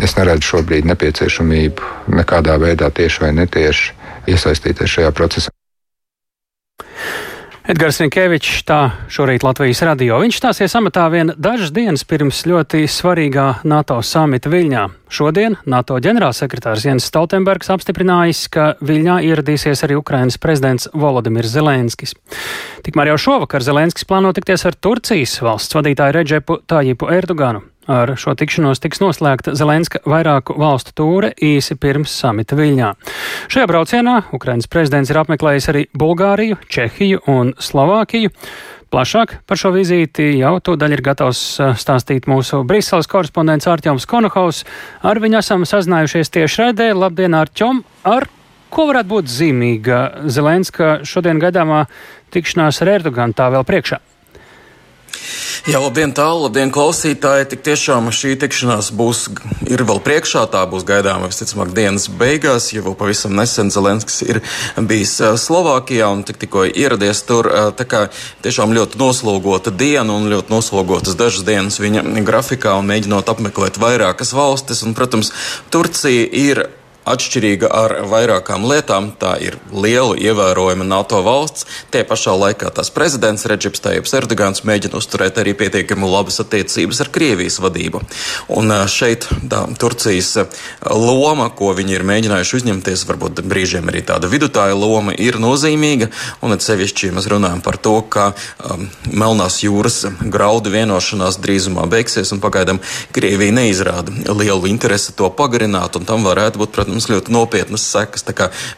Es 0.04 0.18
neredzu 0.20 0.56
šobrīd 0.56 0.88
nepieciešamību 0.94 2.16
nekādā 2.16 2.58
veidā 2.62 2.92
tieši 2.92 3.26
vai 3.26 3.34
netieši 3.42 3.94
iesaistīties 4.32 4.98
šajā 4.98 5.14
procesā. 5.16 5.54
Edgars 7.68 7.98
Rinkevičs, 8.00 8.62
tā 8.64 8.78
šorīt 9.12 9.44
Latvijas 9.44 9.82
radio. 9.84 10.22
Viņš 10.24 10.38
stāsies 10.40 10.76
amatā 10.80 11.04
vien 11.12 11.34
dažas 11.36 11.74
dienas 11.76 12.06
pirms 12.08 12.46
ļoti 12.48 12.86
svarīgā 12.88 13.66
NATO 13.68 13.98
samita 14.00 14.48
Viļņā. 14.54 14.86
Šodien 15.12 15.58
NATO 15.68 15.98
ģenerālsekretārs 16.00 16.86
Jens 16.88 17.10
Stoltenbergs 17.12 17.68
apstiprinājis, 17.76 18.46
ka 18.56 18.70
Viļņā 18.80 19.20
ieradīsies 19.28 19.84
arī 19.84 20.00
Ukrainas 20.00 20.40
prezidents 20.40 20.88
Volodimirs 20.96 21.52
Zelenskis. 21.52 22.16
Tikmēr 22.88 23.12
jau 23.12 23.20
šovakar 23.26 23.68
Zelenskis 23.68 24.08
plāno 24.08 24.32
tikties 24.32 24.64
ar 24.64 24.80
Turcijas 24.80 25.36
valsts 25.44 25.76
vadītāju 25.76 26.22
Redžepu 26.22 26.64
Tājipu 26.72 27.12
Erdoganu. 27.20 27.68
Ar 27.88 28.12
šo 28.20 28.34
tikšanos 28.36 28.82
tiks 28.84 29.00
noslēgta 29.00 29.54
Zelenska 29.56 30.02
vairāku 30.04 30.58
valstu 30.60 30.92
tūre 30.98 31.30
īsi 31.40 31.78
pirms 31.80 32.12
samita 32.12 32.58
Viļņā. 32.60 32.90
Šajā 33.48 33.68
braucienā 33.72 34.16
Ukrainas 34.36 34.68
prezidents 34.68 35.12
ir 35.14 35.22
apmeklējis 35.22 35.70
arī 35.72 35.86
Bulgāriju, 35.96 36.58
Čehiju 36.68 37.22
un 37.32 37.54
Slovākiju. 37.56 38.34
Plašāk 38.92 39.38
par 39.48 39.60
šo 39.60 39.72
vizīti 39.76 40.30
jau 40.40 40.58
tūdaļ 40.64 40.98
ir 40.98 41.04
gatavs 41.04 41.42
uh, 41.60 41.72
stāstīt 41.80 42.28
mūsu 42.28 42.62
Briseles 42.68 43.08
korespondents 43.12 43.68
Ārķoms 43.72 44.08
Konohaus. 44.08 44.62
Ar 45.04 45.20
viņu 45.24 45.40
esam 45.40 45.64
sazinājušies 45.68 46.32
tieši 46.36 46.62
raidē. 46.66 46.90
Labdien, 46.96 47.36
Ārķom! 47.40 47.82
Ar 48.08 48.28
ko 48.72 48.90
varētu 48.92 49.12
būt 49.12 49.32
zīmīga 49.32 50.04
Zelenska 50.28 50.98
šodien 51.08 51.40
gaidāmā 51.44 51.86
tikšanās 52.36 52.84
ar 52.84 52.96
Erdoganu 52.98 53.36
tā 53.36 53.48
vēl 53.56 53.68
priekšā? 53.68 54.04
Jā, 55.68 55.82
labdien, 55.84 56.14
tālu, 56.16 56.46
labdien, 56.46 56.70
klausītāji. 56.72 57.50
Tik 57.52 57.64
tiešām 57.66 58.08
šī 58.16 58.36
tikšanās 58.40 58.92
būs, 58.96 59.26
vēl 59.68 60.00
priekšā, 60.06 60.46
tā 60.54 60.62
būs 60.70 60.86
gaidāma 60.88 61.28
visticamāk 61.28 61.74
dienas 61.76 62.08
beigās, 62.08 62.70
jo 62.72 62.94
pavisam 62.96 63.36
nesen 63.36 63.72
Zelenskis 63.74 64.22
ir 64.24 64.40
bijis 64.80 65.18
Slovākijā 65.44 66.08
un 66.14 66.24
tik 66.28 66.40
tikko 66.44 66.64
ieradies 66.70 67.24
tur. 67.28 67.52
Tā 67.76 67.88
kā 67.90 68.06
tiešām 68.46 68.76
ļoti 68.78 69.02
noslogota 69.02 69.74
diena 69.76 70.16
un 70.16 70.32
ļoti 70.32 70.54
noslogotas 70.56 71.20
dažas 71.20 71.44
dienas 71.48 71.82
viņa 71.84 72.06
grafikā 72.28 72.78
un 72.80 72.88
mēģinot 72.88 73.28
apmeklēt 73.34 73.82
vairākas 73.82 74.32
valstis. 74.38 74.86
Un, 74.88 74.96
protams, 74.96 75.34
Turcija 75.74 76.30
ir 76.32 76.68
atšķirīga 77.14 77.70
ar 77.72 77.96
vairākām 78.12 78.66
lietām. 78.68 79.12
Tā 79.20 79.36
ir 79.44 79.58
liela, 79.72 80.18
ievērojama 80.18 80.88
NATO 80.88 81.22
valsts. 81.26 81.68
Tie 81.94 82.04
pašā 82.08 82.36
laikā 82.38 82.72
tās 82.76 82.92
prezidents 82.94 83.48
Reģips 83.50 83.84
Tajips 83.84 84.16
Erdogans 84.18 84.64
mēģina 84.68 85.00
uzturēt 85.00 85.40
arī 85.42 85.56
pietiekami 85.58 86.10
labas 86.10 86.42
attiecības 86.44 87.04
ar 87.04 87.12
Krievijas 87.14 87.60
vadību. 87.64 88.02
Un 88.58 88.74
šeit 88.92 89.28
tā, 89.50 89.64
Turcijas 89.80 90.34
loma, 90.84 91.50
ko 91.54 91.72
viņi 91.78 91.98
ir 91.98 92.06
mēģinājuši 92.08 92.58
uzņemties, 92.62 93.06
varbūt 93.10 93.44
brīžiem 93.48 93.88
arī 93.92 94.04
tāda 94.08 94.30
vidutāja 94.32 94.76
loma, 94.78 95.16
ir 95.16 95.40
nozīmīga. 95.42 96.10
Un 96.46 96.58
sevišķi 96.58 97.14
mēs 97.16 97.30
runājam 97.32 97.62
par 97.66 97.78
to, 97.82 97.96
ka 98.10 98.32
um, 98.34 98.88
Melnās 99.14 99.62
jūras 99.64 100.02
graudu 100.34 100.72
vienošanās 100.74 101.38
drīzumā 101.44 101.86
beigsies, 101.92 102.32
un 102.34 102.42
pagaidām 102.44 102.82
Krievija 103.16 103.54
neizrāda 103.56 104.34
lielu 104.34 104.70
interesi 104.72 105.14
to 105.18 105.30
pagarināt, 105.34 105.96
un 106.00 106.08
tam 106.08 106.26
varētu 106.28 106.62
būt, 106.62 106.74
protams, 106.76 106.97
protams, 106.98 107.10
ļoti 107.10 107.32
nopietnas 107.32 107.86
sekas. 107.86 108.26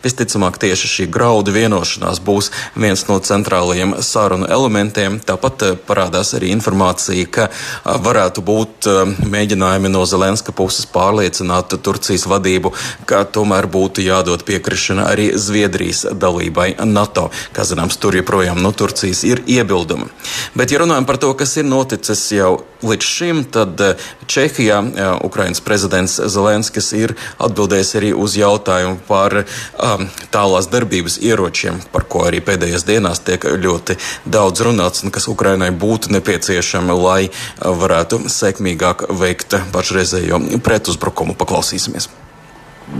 Visticamāk 0.04 0.58
tieši 0.60 0.88
šī 0.88 1.08
graudu 1.12 1.52
vienošanās 1.52 2.20
būs 2.20 2.52
viens 2.76 3.06
no 3.08 3.20
centrālajiem 3.20 4.02
sarunu 4.02 4.48
elementiem. 4.48 5.20
Tāpat 5.20 5.64
eh, 5.64 5.76
parādās 5.88 6.34
arī 6.36 6.52
informācija, 6.52 7.26
ka 7.32 7.50
eh, 7.50 7.98
varētu 8.00 8.42
būt 8.42 8.88
eh, 8.88 9.16
mēģinājumi 9.24 9.90
no 9.90 10.06
Zelenska 10.06 10.52
puses 10.52 10.86
pārliecināt 10.86 11.76
Turcijas 11.82 12.28
vadību, 12.28 12.74
ka 13.06 13.24
tomēr 13.26 13.68
būtu 13.68 14.04
jādod 14.04 14.44
piekrišana 14.44 15.10
arī 15.12 15.32
Zviedrijas 15.36 16.06
dalībai 16.12 16.76
NATO. 16.86 17.30
Kā 17.54 17.64
zināms, 17.64 18.00
tur 18.00 18.16
joprojām 18.16 18.62
no 18.62 18.72
Turcijas 18.72 19.24
ir 19.24 19.44
iebildumi. 19.48 20.10
Bet, 20.56 20.72
ja 20.72 20.84
runājam 20.84 21.08
par 21.08 21.20
to, 21.22 21.34
kas 21.38 21.58
ir 21.58 21.68
noticis 21.68 22.26
jau 22.34 22.64
līdz 22.84 23.06
šim, 23.06 23.44
tad 23.52 23.82
Čehijā 24.30 24.80
Ukrainas 25.26 25.60
prezidents 25.64 26.16
Zelenskis 26.32 26.94
ir 26.96 27.16
atbildējis 27.44 27.96
arī 28.00 28.09
arī 28.09 28.15
uz 28.17 28.37
jautājumu 28.39 28.99
par 29.09 29.43
um, 29.43 30.07
tālās 30.35 30.71
darbības 30.73 31.19
ieročiem, 31.21 31.81
par 31.93 32.09
ko 32.09 32.25
arī 32.29 32.41
pēdējās 32.45 32.87
dienās 32.89 33.23
tiek 33.27 33.45
ļoti 33.45 33.99
daudz 34.25 34.65
runāts 34.65 35.05
un 35.05 35.13
kas 35.15 35.29
Ukrainai 35.29 35.71
būtu 35.71 36.15
nepieciešami, 36.17 36.97
lai 37.05 37.23
uh, 37.29 37.71
varētu 37.85 38.25
sekmīgāk 38.33 39.09
veikt 39.13 39.59
pašreizējo 39.75 40.41
pretuzbrukumu. 40.65 41.37
Paklausīsimies! 41.39 42.09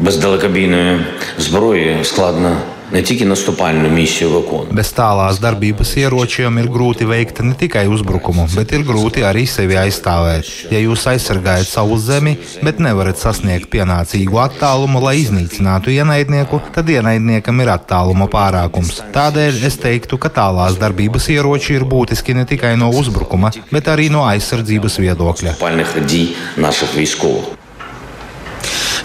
Без 0.01 0.17
далекобійної 0.17 1.01
зброї 1.39 2.05
складно 2.05 2.57
ne 2.93 3.03
tikai 3.03 3.27
наступальну 3.27 3.89
misiju 3.91 4.29
виконувати. 4.31 4.75
Bez 4.75 4.93
tālās 4.95 5.41
darbības 5.43 5.97
ieročiem 5.99 6.59
ir 6.63 6.69
grūti 6.71 7.07
veikt 7.09 7.41
ne 7.43 7.55
tikai 7.59 7.87
uzbrukumu, 7.91 8.47
bet 8.55 8.73
ir 8.77 8.85
grūti 8.87 9.25
arī 9.27 9.47
sevi 9.51 9.75
aizstāvēt. 9.81 10.71
Ja 10.71 10.79
jūs 10.79 11.07
aizsargājat 11.11 11.67
savu 11.69 11.99
zemi, 11.99 12.37
bet 12.63 12.79
nevarat 12.79 13.19
sasniegt 13.19 13.71
pienācīgu 13.73 14.39
attālumu, 14.45 15.03
lai 15.07 15.17
iznīcinātu 15.23 15.91
ienaidnieku, 15.95 16.61
tad 16.77 16.93
ienaidniekam 16.95 17.65
ir 17.65 17.73
attāluma 17.75 18.29
pārākums. 18.31 19.03
Tādēļ 19.17 19.65
es 19.67 19.81
teiktu, 19.83 20.21
ka 20.21 20.31
tālās 20.39 20.79
darbības 20.79 21.29
ieroči 21.35 21.75
ir 21.79 21.89
būtiski 21.89 22.37
ne 22.39 22.47
tikai 22.47 22.77
no 22.79 22.93
uzbrukuma, 22.95 23.51
bet 23.73 23.91
arī 23.91 24.11
no 24.13 24.23
aizsardzības 24.29 25.01
viedokļa. 25.03 25.59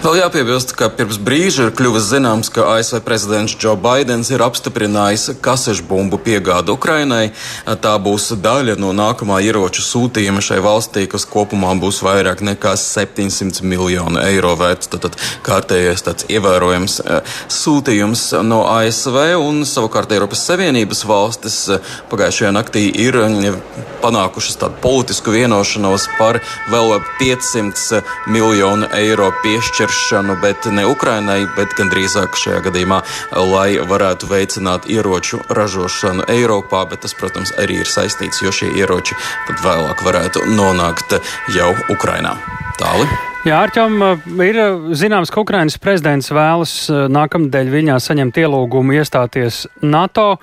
Vēl 0.05 0.19
jāpiebilst, 0.19 0.75
ka 0.77 0.91
pirms 0.93 1.17
brīža 1.17 1.65
ir 1.65 1.71
kļuvis 1.73 2.11
zināms, 2.11 2.51
ka 2.53 2.67
ASV 2.75 2.99
prezidents 3.07 3.55
Joe 3.57 3.73
Bidenis 3.81 4.29
ir 4.29 4.43
apstiprinājis 4.45 5.39
kasešu 5.41 5.87
bumbu 5.89 6.19
piegādu 6.21 6.75
Ukrainai. 6.77 7.31
Tā 7.65 7.95
būs 8.05 8.27
daļa 8.45 8.75
no 8.83 8.91
nākamā 8.93 9.39
ieroču 9.47 9.81
sūtījuma 9.81 10.43
šai 10.45 10.59
valstī, 10.61 11.07
kas 11.09 11.25
kopumā 11.25 11.71
būs 11.81 12.03
vairāk 12.05 12.43
nekā 12.45 12.75
700 12.77 13.65
miljonu 13.65 14.21
eiro 14.27 14.51
vērts. 14.61 14.91
Tad 14.93 15.17
kārtējais 15.47 16.05
tāds 16.05 16.29
ievērojams 16.29 16.99
eh, 17.01 17.41
sūtījums 17.57 18.27
no 18.45 18.61
ASV 18.75 19.19
un 19.41 19.65
savukārt 19.65 20.13
Eiropas 20.13 20.45
Savienības 20.51 21.01
valstis 21.09 21.59
eh, 21.73 21.97
pagājušajā 22.13 22.53
naktī 22.53 22.85
ir 23.07 23.23
eh, 23.25 23.57
panākušas 24.05 24.61
tādu 24.67 24.85
politisku 24.85 25.33
vienošanos 25.33 26.11
par 26.21 26.43
vēl 26.69 26.99
500 27.25 28.05
miljonu 28.29 28.93
eiro 29.01 29.33
piešķiršanu 29.41 29.94
piešķiršanu, 29.95 30.41
bet 30.43 30.67
ne 30.67 30.87
Ukrainai, 30.87 31.47
bet 31.57 31.75
gan 31.79 31.91
drīzāk 31.91 32.37
šajā 32.37 32.63
gadījumā, 32.67 33.03
lai 33.33 33.79
varētu 33.79 34.27
veicināt 34.27 34.89
ieroču 34.91 35.41
ražošanu 35.49 36.27
Eiropā. 36.29 36.85
Bet 36.89 37.05
tas, 37.05 37.15
protams, 37.15 37.53
arī 37.59 37.83
ir 37.83 37.87
saistīts, 37.87 38.43
jo 38.43 38.53
šie 38.53 38.73
ieroči 38.75 39.15
tad 39.47 39.63
vēlāk 39.63 40.03
varētu 40.05 40.47
nonākt 40.57 41.19
jau 41.55 41.75
Ukrainā. 41.91 42.37
Tāli. 42.79 43.34
Jā, 43.45 43.59
Arčam, 43.61 43.99
ir 44.41 44.57
zināms, 44.97 45.29
ka 45.29 45.43
Ukrainas 45.43 45.75
prezidents 45.77 46.31
vēlas 46.33 46.87
nākamnedēļ 47.13 47.69
viņā 47.75 47.99
saņemt 48.01 48.39
ielūgumu 48.41 48.97
iestāties 48.97 49.59
NATO. 49.85 50.39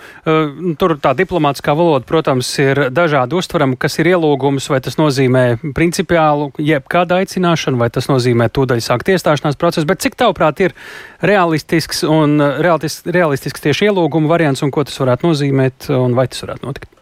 Tur 0.77 0.93
tā 1.01 1.15
diplomātiskā 1.17 1.73
valoda, 1.73 2.05
protams, 2.05 2.51
ir 2.61 2.83
dažādi 2.93 3.39
uztverama, 3.41 3.79
kas 3.81 3.97
ir 3.97 4.11
ielūgums, 4.11 4.69
vai 4.69 4.83
tas 4.85 4.99
nozīmē 5.01 5.73
principiālu 5.73 6.51
jebkādu 6.61 7.17
aicināšanu, 7.17 7.81
vai 7.81 7.89
tas 7.89 8.05
nozīmē 8.11 8.51
tūdaļ 8.53 8.85
sākt 8.85 9.09
iestāšanās 9.15 9.57
procesu, 9.57 9.89
bet 9.89 10.05
cik 10.05 10.21
tavuprāt 10.21 10.61
ir 10.61 10.77
realistisks 11.25 12.05
un 12.05 12.37
realistisks 12.61 13.65
tieši 13.65 13.89
ielūguma 13.89 14.29
variants 14.29 14.61
un 14.61 14.69
ko 14.69 14.85
tas 14.85 15.01
varētu 15.01 15.31
nozīmēt 15.31 15.89
un 15.97 16.13
vai 16.13 16.29
tas 16.29 16.45
varētu 16.45 16.69
notikt? 16.69 17.00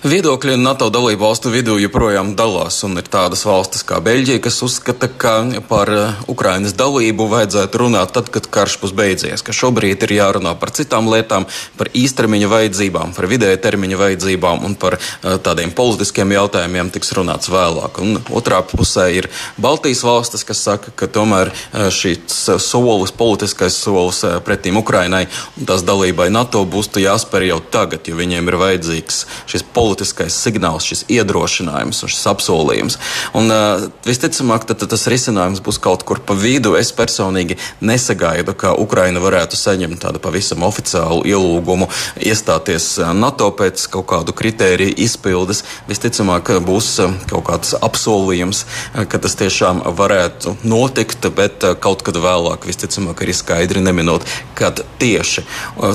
Viedokļi 0.00 0.54
NATO 0.56 0.86
dalību 0.88 1.20
valstu 1.20 1.50
vidū 1.52 1.74
joprojām 1.76 2.30
dalās, 2.32 2.78
un 2.86 2.96
ir 2.96 3.08
tādas 3.12 3.42
valstis 3.44 3.82
kā 3.84 3.98
Beļģija, 4.00 4.40
kas 4.40 4.62
uzskata, 4.64 5.10
ka 5.12 5.32
par 5.68 5.90
eh, 5.92 6.22
Ukrainas 6.32 6.72
dalību 6.72 7.26
vajadzētu 7.28 7.82
runāt 7.82 8.14
tad, 8.16 8.30
kad 8.32 8.48
karš 8.48 8.78
būs 8.80 8.94
beidzies, 8.96 9.44
ka 9.44 9.52
šobrīd 9.52 10.00
ir 10.06 10.14
jārunā 10.16 10.54
par 10.56 10.72
citām 10.72 11.10
lietām, 11.12 11.44
par 11.76 11.90
īstermiņa 11.92 12.48
vajadzībām, 12.48 13.12
par 13.12 13.28
vidēja 13.28 13.58
termiņa 13.60 13.98
vajadzībām 14.00 14.64
un 14.70 14.78
par 14.80 14.96
uh, 14.96 15.36
tādiem 15.36 15.74
politiskiem 15.76 16.32
jautājumiem 16.32 16.94
tiks 16.96 17.12
runāts 17.20 17.52
vēlāk. 17.52 18.00
Un 18.00 18.22
otrā 18.32 18.62
pusē 18.64 19.10
ir 19.18 19.28
Baltijas 19.60 20.00
valstis, 20.08 20.46
kas 20.48 20.64
saka, 20.64 20.96
ka 20.96 21.10
tomēr 21.12 21.52
uh, 21.52 21.90
šīs 21.92 22.40
solis, 22.56 23.12
politiskais 23.12 23.76
solis 23.76 24.24
pretīm 24.48 24.80
Ukrainai 24.80 25.26
un 25.60 25.68
tās 25.68 25.84
dalībai 25.84 26.30
NATO 26.32 26.64
būs 26.64 26.88
jāspēr 26.96 27.50
jau 27.50 27.60
tagad, 27.68 28.08
jo 28.08 28.16
viņiem 28.16 28.48
ir 28.48 28.60
vajadzīgs 28.64 29.22
šis 29.44 29.68
politiskais 29.68 29.89
politiskais 29.90 30.38
signāls, 30.38 30.86
šis 30.86 31.04
iedrošinājums 31.10 32.04
un 32.04 32.12
šis 32.14 32.26
apsolījums. 32.30 32.98
Un, 33.34 33.50
uh, 33.50 33.88
visticamāk, 34.06 34.66
tad, 34.68 34.80
tad 34.82 34.94
tas 34.94 35.08
risinājums 35.10 35.62
būs 35.64 35.80
kaut 35.82 36.04
kur 36.06 36.22
pa 36.22 36.36
vidu. 36.38 36.76
Es 36.78 36.92
personīgi 36.94 37.58
nesagaidu, 37.82 38.54
ka 38.58 38.74
Ukraina 38.78 39.22
varētu 39.22 39.58
saņemt 39.58 40.00
tādu 40.04 40.22
pavisam 40.22 40.62
oficiālu 40.66 41.24
ielūgumu 41.28 41.88
iestāties 42.22 42.92
NATO 43.16 43.50
pēc 43.56 43.86
kaut 43.92 44.08
kādu 44.12 44.34
kritēriju 44.36 44.96
izpildes. 45.04 45.64
Visticamāk, 45.90 46.52
būs 46.66 46.92
kaut 47.30 47.46
kāds 47.48 47.74
apsolījums, 47.80 48.64
ka 48.94 49.20
tas 49.22 49.36
tiešām 49.40 49.82
varētu 49.98 50.56
notikt, 50.68 51.26
bet 51.36 51.66
kaut 51.82 52.04
kad 52.06 52.18
vēlāk, 52.20 52.68
visticamāk, 52.68 53.24
arī 53.24 53.34
skaidri 53.36 53.82
neminot, 53.84 54.26
kad 54.58 54.84
tieši. 55.00 55.46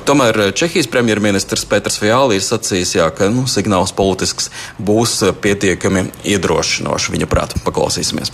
Tomēr 0.07 0.41
Čehijas 0.57 0.89
premjerministrs 0.91 1.67
Pēters 1.69 1.99
Fjāli 2.01 2.39
ir 2.39 2.45
sacījis, 2.45 2.95
jā, 2.97 3.09
ka 3.15 3.29
nu, 3.33 3.45
signāls 3.49 3.85
signāls 3.86 3.94
politisks 3.94 4.50
būs 4.80 5.24
pietiekami 5.42 6.10
iedrošinošs. 6.25 7.12
Viņa 7.13 7.30
prāta 7.30 7.62
paklausīsimies. 7.63 8.32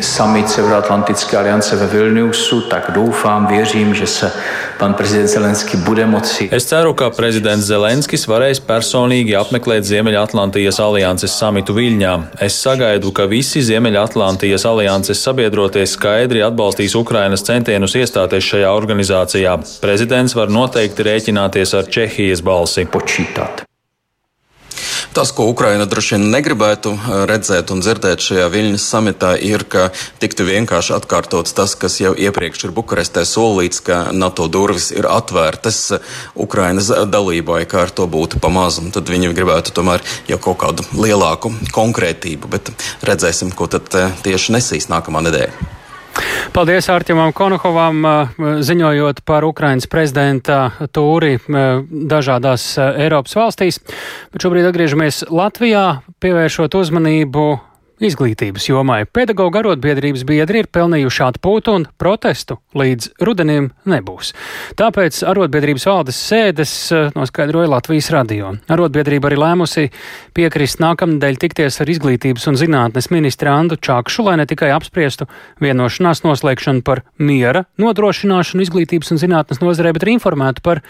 Summit 0.00 0.48
Severoatlantické 0.48 1.36
aliance 1.36 1.76
ve 1.76 1.86
Vilniusu, 1.86 2.60
tak 2.60 2.90
doufám, 2.94 3.46
věřím, 3.46 3.94
že 3.94 4.06
se 4.06 4.32
pan 4.78 4.94
prezident 4.94 5.28
Zelenskis 5.28 5.80
bude 5.80 6.06
moci. 6.06 6.48
Es 6.52 6.64
ceru, 6.64 6.94
ka 6.94 7.10
prezidents 7.10 7.66
Zelenskis 7.66 8.24
varēs 8.30 8.62
personīgi 8.62 9.34
apmeklēt 9.34 9.84
Ziemeļatlantijas 9.84 10.78
alianses 10.80 11.34
samitu 11.34 11.74
Viļņā. 11.74 12.14
Es 12.40 12.56
sagaidu, 12.62 13.10
ka 13.10 13.26
visi 13.26 13.60
Ziemeļatlantijas 13.66 14.64
alianses 14.64 15.22
sabiedrotie 15.22 15.82
skaidri 15.86 16.44
atbalstīs 16.46 16.94
Ukrainas 16.94 17.42
centienus 17.42 17.98
iestāties 17.98 18.46
šajā 18.46 18.70
organizācijā. 18.70 19.58
Prezidents 19.82 20.38
var 20.38 20.48
noteikti 20.48 21.02
rēķināties 21.02 21.74
ar 21.74 21.90
Čehijas 21.90 22.46
balsi. 22.46 22.86
Počítāt. 22.86 23.69
Tas, 25.20 25.34
ko 25.36 25.50
Ukraina 25.52 25.84
droši 25.84 26.14
vien 26.14 26.22
negribētu 26.32 26.94
eh, 26.96 27.08
redzēt 27.28 27.68
un 27.74 27.82
dzirdēt 27.84 28.22
šajā 28.24 28.46
Viļņas 28.54 28.84
samitā, 28.88 29.34
ir, 29.44 29.66
ka 29.68 29.90
tiktu 30.22 30.46
vienkārši 30.48 30.94
atkārtots 30.96 31.52
tas, 31.58 31.74
kas 31.76 31.98
jau 32.00 32.14
iepriekš 32.16 32.64
ir 32.64 32.72
Bukarestē 32.72 33.26
solīts, 33.28 33.82
ka 33.84 33.98
NATO 34.16 34.46
durvis 34.48 34.86
ir 34.96 35.04
atvērtas 35.04 35.82
Ukrainas 36.32 36.88
dalībai, 36.88 37.66
kā 37.68 37.82
ar 37.82 37.92
to 37.92 38.06
būtu 38.08 38.40
pamazs. 38.40 38.80
Tad 38.96 39.12
viņi 39.12 39.34
gribētu 39.36 39.74
tomēr 39.76 40.00
jau 40.30 40.38
kaut 40.40 40.62
kādu 40.64 40.88
lielāku 40.96 41.52
konkrētību, 41.76 42.48
bet 42.56 42.72
redzēsim, 43.04 43.52
ko 43.52 43.68
tad 43.68 43.92
eh, 44.00 44.16
tieši 44.24 44.56
nesīs 44.56 44.88
nākamā 44.88 45.20
nedēļa. 45.28 45.79
Paldies 46.50 46.88
Artimam 46.90 47.30
Konohovam, 47.36 48.02
ziņojot 48.66 49.22
par 49.28 49.44
Ukrainas 49.46 49.86
prezidenta 49.90 50.72
tūri 50.90 51.36
dažādās 51.46 52.64
Eiropas 52.80 53.36
valstīs. 53.38 53.78
Bet 54.34 54.42
šobrīd 54.42 54.66
atgriežamies 54.72 55.24
Latvijā, 55.30 56.00
pievēršot 56.18 56.74
uzmanību 56.80 57.46
izglītības 58.00 58.66
jomai. 58.70 59.02
Pedagoģa 59.04 59.62
arotbiedrības 59.62 60.24
biedri 60.28 60.62
ir 60.62 60.68
pelnījuši 60.72 61.22
atpūtu 61.26 61.74
un 61.76 61.86
protestu 62.00 62.58
līdz 62.76 63.10
rudenim 63.24 63.70
nebūs. 63.90 64.32
Tāpēc 64.80 65.20
arotbiedrības 65.30 65.86
valdes 65.90 66.20
sēdes 66.30 66.72
eh, 66.96 67.10
noskaidroja 67.16 67.70
Latvijas 67.74 68.10
radio. 68.14 68.54
Arotbiedrība 68.72 69.30
arī 69.30 69.40
lēmusi 69.40 69.86
piekrist 70.36 70.80
nākamnedēļ 70.82 71.40
tikties 71.44 71.80
ar 71.82 71.92
izglītības 71.92 72.48
un 72.50 72.58
zinātnes 72.60 73.10
ministru 73.12 73.52
Andu 73.52 73.78
Čakšu, 73.80 74.26
lai 74.28 74.38
ne 74.40 74.48
tikai 74.48 74.72
apspriestu 74.74 75.28
vienošanās 75.62 76.24
noslēgšanu 76.26 76.84
par 76.86 77.04
miera 77.20 77.66
nodrošināšanu 77.80 78.64
izglītības 78.66 79.14
un 79.14 79.22
zinātnes 79.22 79.62
nozarē, 79.62 79.94
bet 79.96 80.06
arī 80.06 80.16
informētu 80.18 80.64
par 80.64 80.84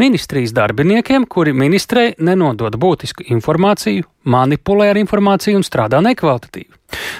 ministrijas 0.00 0.52
darbiniekiem, 0.56 1.26
kuri 1.30 1.52
ministrei 1.56 2.14
nenodod 2.18 2.76
būtisku 2.80 3.26
informāciju, 3.34 4.06
manipulē 4.24 4.90
ar 4.92 5.00
informāciju 5.00 5.60
un 5.60 5.66
strādā 5.66 6.00
nekvalitatīvi. 6.04 6.72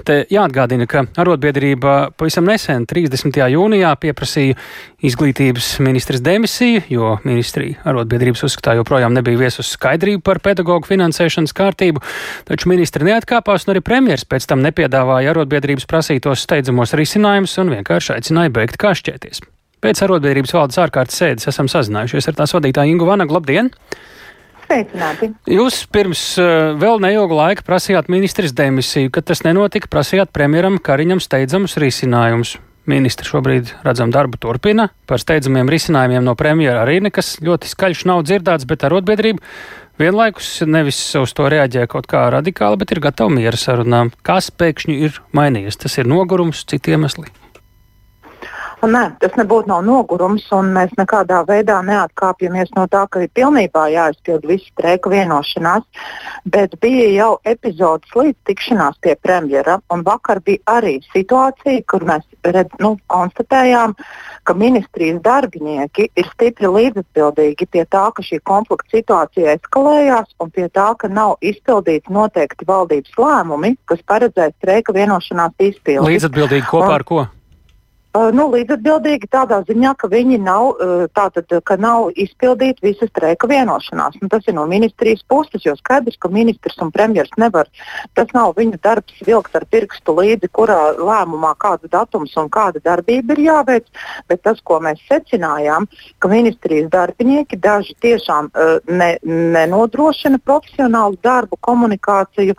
Te 0.06 0.20
jāatgādina, 0.30 0.86
ka 0.90 1.04
arotbiedrība 1.18 1.94
pavisam 2.18 2.46
nesen, 2.46 2.84
30. 2.86 3.38
jūnijā, 3.54 3.90
pieprasīja 4.00 4.58
izglītības 5.04 5.70
ministras 5.84 6.22
demisiju, 6.24 6.84
jo 6.92 7.14
ministrija 7.24 7.80
arotbiedrības 7.88 8.44
uzskatā 8.48 8.76
joprojām 8.78 9.16
nebija 9.16 9.40
viesus 9.46 9.72
skaidrību 9.74 10.22
par 10.26 10.40
pedagoģu 10.44 10.90
finansēšanas 10.92 11.56
kārtību, 11.56 12.04
taču 12.50 12.70
ministri 12.70 13.08
neatkāpās 13.10 13.66
un 13.66 13.74
arī 13.74 13.82
premjers 13.84 14.28
pēc 14.28 14.46
tam 14.50 14.62
nepiedāvāja 14.66 15.34
arotbiedrības 15.34 15.88
prasītos 15.90 16.46
steidzamos 16.46 16.94
risinājumus 16.98 17.58
un 17.64 17.74
vienkārši 17.78 18.16
aicināja 18.18 18.54
beigt 18.54 18.80
kašķēties. 18.80 19.44
Pēc 19.84 20.00
arotbiedrības 20.06 20.54
valdes 20.56 20.78
ārkārtas 20.80 21.18
sēdes 21.20 21.50
esam 21.50 21.68
sazinājušies 21.68 22.30
ar 22.30 22.38
tās 22.38 22.54
vadītāju 22.56 22.94
Ingu 22.94 23.04
Vanagu. 23.04 23.36
Labdien! 23.36 23.68
Sveicināti. 24.64 25.28
Jūs 25.52 25.82
pirms 25.92 26.22
uh, 26.40 26.72
vēl 26.80 27.02
neilga 27.04 27.36
laika 27.36 27.66
prasījāt 27.66 28.08
ministrs 28.08 28.54
demisiju, 28.56 29.12
kad 29.12 29.28
tas 29.28 29.44
nenotika, 29.44 29.90
prasījāt 29.92 30.32
premjeram 30.32 30.80
Kariņam 30.80 31.20
steidzamus 31.20 31.76
risinājumus. 31.84 32.54
Ministri 32.88 33.28
šobrīd, 33.28 33.74
redzam, 33.84 34.08
darbu 34.12 34.40
turpina. 34.40 34.88
Par 35.08 35.20
steidzamiem 35.20 35.68
risinājumiem 35.72 36.24
no 36.24 36.32
premjera 36.36 36.80
arī 36.86 36.98
nekas 37.04 37.34
ļoti 37.44 37.68
skaļš 37.68 38.08
nav 38.08 38.24
dzirdēts, 38.24 38.64
bet 38.68 38.88
arotbiedrība 38.88 39.44
vienlaikus 40.00 40.50
nevis 40.64 41.04
uz 41.20 41.36
to 41.36 41.52
reaģē 41.52 41.84
kaut 41.92 42.08
kā 42.08 42.26
radikāli, 42.32 42.80
bet 42.80 42.96
ir 42.96 43.04
gatava 43.04 43.36
miera 43.36 43.60
sarunām. 43.60 44.16
Kas 44.24 44.48
pēkšņi 44.48 45.00
ir 45.04 45.20
mainījies? 45.36 45.80
Tas 45.84 46.00
ir 46.00 46.08
nogurums, 46.08 46.64
citi 46.72 46.96
iemesli. 46.96 47.28
Nē, 48.84 49.04
tas 49.22 49.34
nebūtu 49.38 49.70
nav 49.70 49.82
nogurums, 49.86 50.44
un 50.52 50.72
mēs 50.74 50.92
nekādā 50.98 51.40
veidā 51.48 51.78
neatkāpjamies 51.86 52.72
no 52.76 52.84
tā, 52.90 53.04
ka 53.10 53.22
ir 53.24 53.30
pilnībā 53.36 53.86
jāizpild 53.92 54.44
visi 54.48 54.68
streika 54.72 55.12
vienošanās. 55.12 55.84
Bet 56.44 56.76
bija 56.82 57.06
jau 57.14 57.30
epizodes 57.48 58.10
līdz 58.16 58.36
tikšanās 58.48 58.98
pie 59.04 59.14
premjera, 59.22 59.78
un 59.94 60.04
vakar 60.06 60.42
bija 60.44 60.78
arī 60.78 60.98
situācija, 61.12 61.84
kur 61.90 62.04
mēs 62.08 62.26
redz, 62.44 62.74
nu, 62.82 62.94
konstatējām, 63.12 63.94
ka 64.44 64.56
ministrijas 64.58 65.22
darbinieki 65.24 66.10
ir 66.12 66.28
stipri 66.34 66.68
līdzatbildīgi 66.68 67.68
pie 67.72 67.86
tā, 67.88 68.04
ka 68.14 68.24
šī 68.24 68.40
konflikta 68.44 68.98
situācija 68.98 69.56
eskalējās, 69.58 70.34
un 70.44 70.52
pie 70.54 70.68
tā, 70.68 70.90
ka 71.00 71.08
nav 71.08 71.38
izpildīti 71.40 72.12
noteikti 72.12 72.68
valdības 72.68 73.16
lēmumi, 73.20 73.74
kas 73.88 74.04
paredzēja 74.08 74.52
streika 74.58 74.96
vienošanās 74.96 75.56
izpildi. 75.70 76.10
Līdzatbildīgi 76.12 76.68
kopā 76.68 76.90
un, 76.90 76.98
ar 76.98 77.08
ko? 77.08 77.24
Uh, 78.14 78.28
nu, 78.30 78.44
līdzatbildīgi 78.52 79.26
tādā 79.26 79.56
ziņā, 79.66 79.90
ka 79.98 80.06
viņi 80.06 80.36
nav, 80.38 80.68
uh, 80.78 81.04
tātad, 81.18 81.50
ka 81.66 81.74
nav 81.82 82.12
izpildīta 82.14 82.84
visa 82.86 83.08
streika 83.10 83.48
vienošanās. 83.50 84.20
Nu, 84.22 84.28
tas 84.30 84.46
ir 84.46 84.54
no 84.54 84.68
ministrijas 84.70 85.24
puses, 85.26 85.64
jo 85.66 85.74
skaidrs, 85.74 86.20
ka 86.22 86.30
ministrs 86.30 86.78
un 86.78 86.92
premjerministrs 86.94 87.40
nevar. 87.42 87.66
Tas 88.14 88.30
nav 88.36 88.54
viņu 88.54 88.78
darbs 88.86 89.18
vilkt 89.26 89.58
ar 89.58 89.66
pirkstu 89.66 90.14
līdzi, 90.14 90.50
kurā 90.54 90.76
lēmumā 90.94 91.56
kāds 91.58 91.90
datums 91.90 92.36
un 92.38 92.52
kāda 92.54 92.78
darbība 92.84 93.34
ir 93.34 93.42
jāveic. 93.48 93.90
Bet 94.30 94.44
tas, 94.46 94.62
ko 94.62 94.78
mēs 94.84 95.02
secinājām, 95.10 95.88
ka 96.22 96.30
ministrijas 96.30 96.86
darbinieki 96.94 97.58
daži 97.58 97.98
tiešām 97.98 98.52
uh, 98.52 98.78
ne, 98.94 99.10
nenodrošina 99.24 100.38
profesionālu 100.38 101.18
darbu, 101.24 101.58
komunikāciju, 101.66 102.54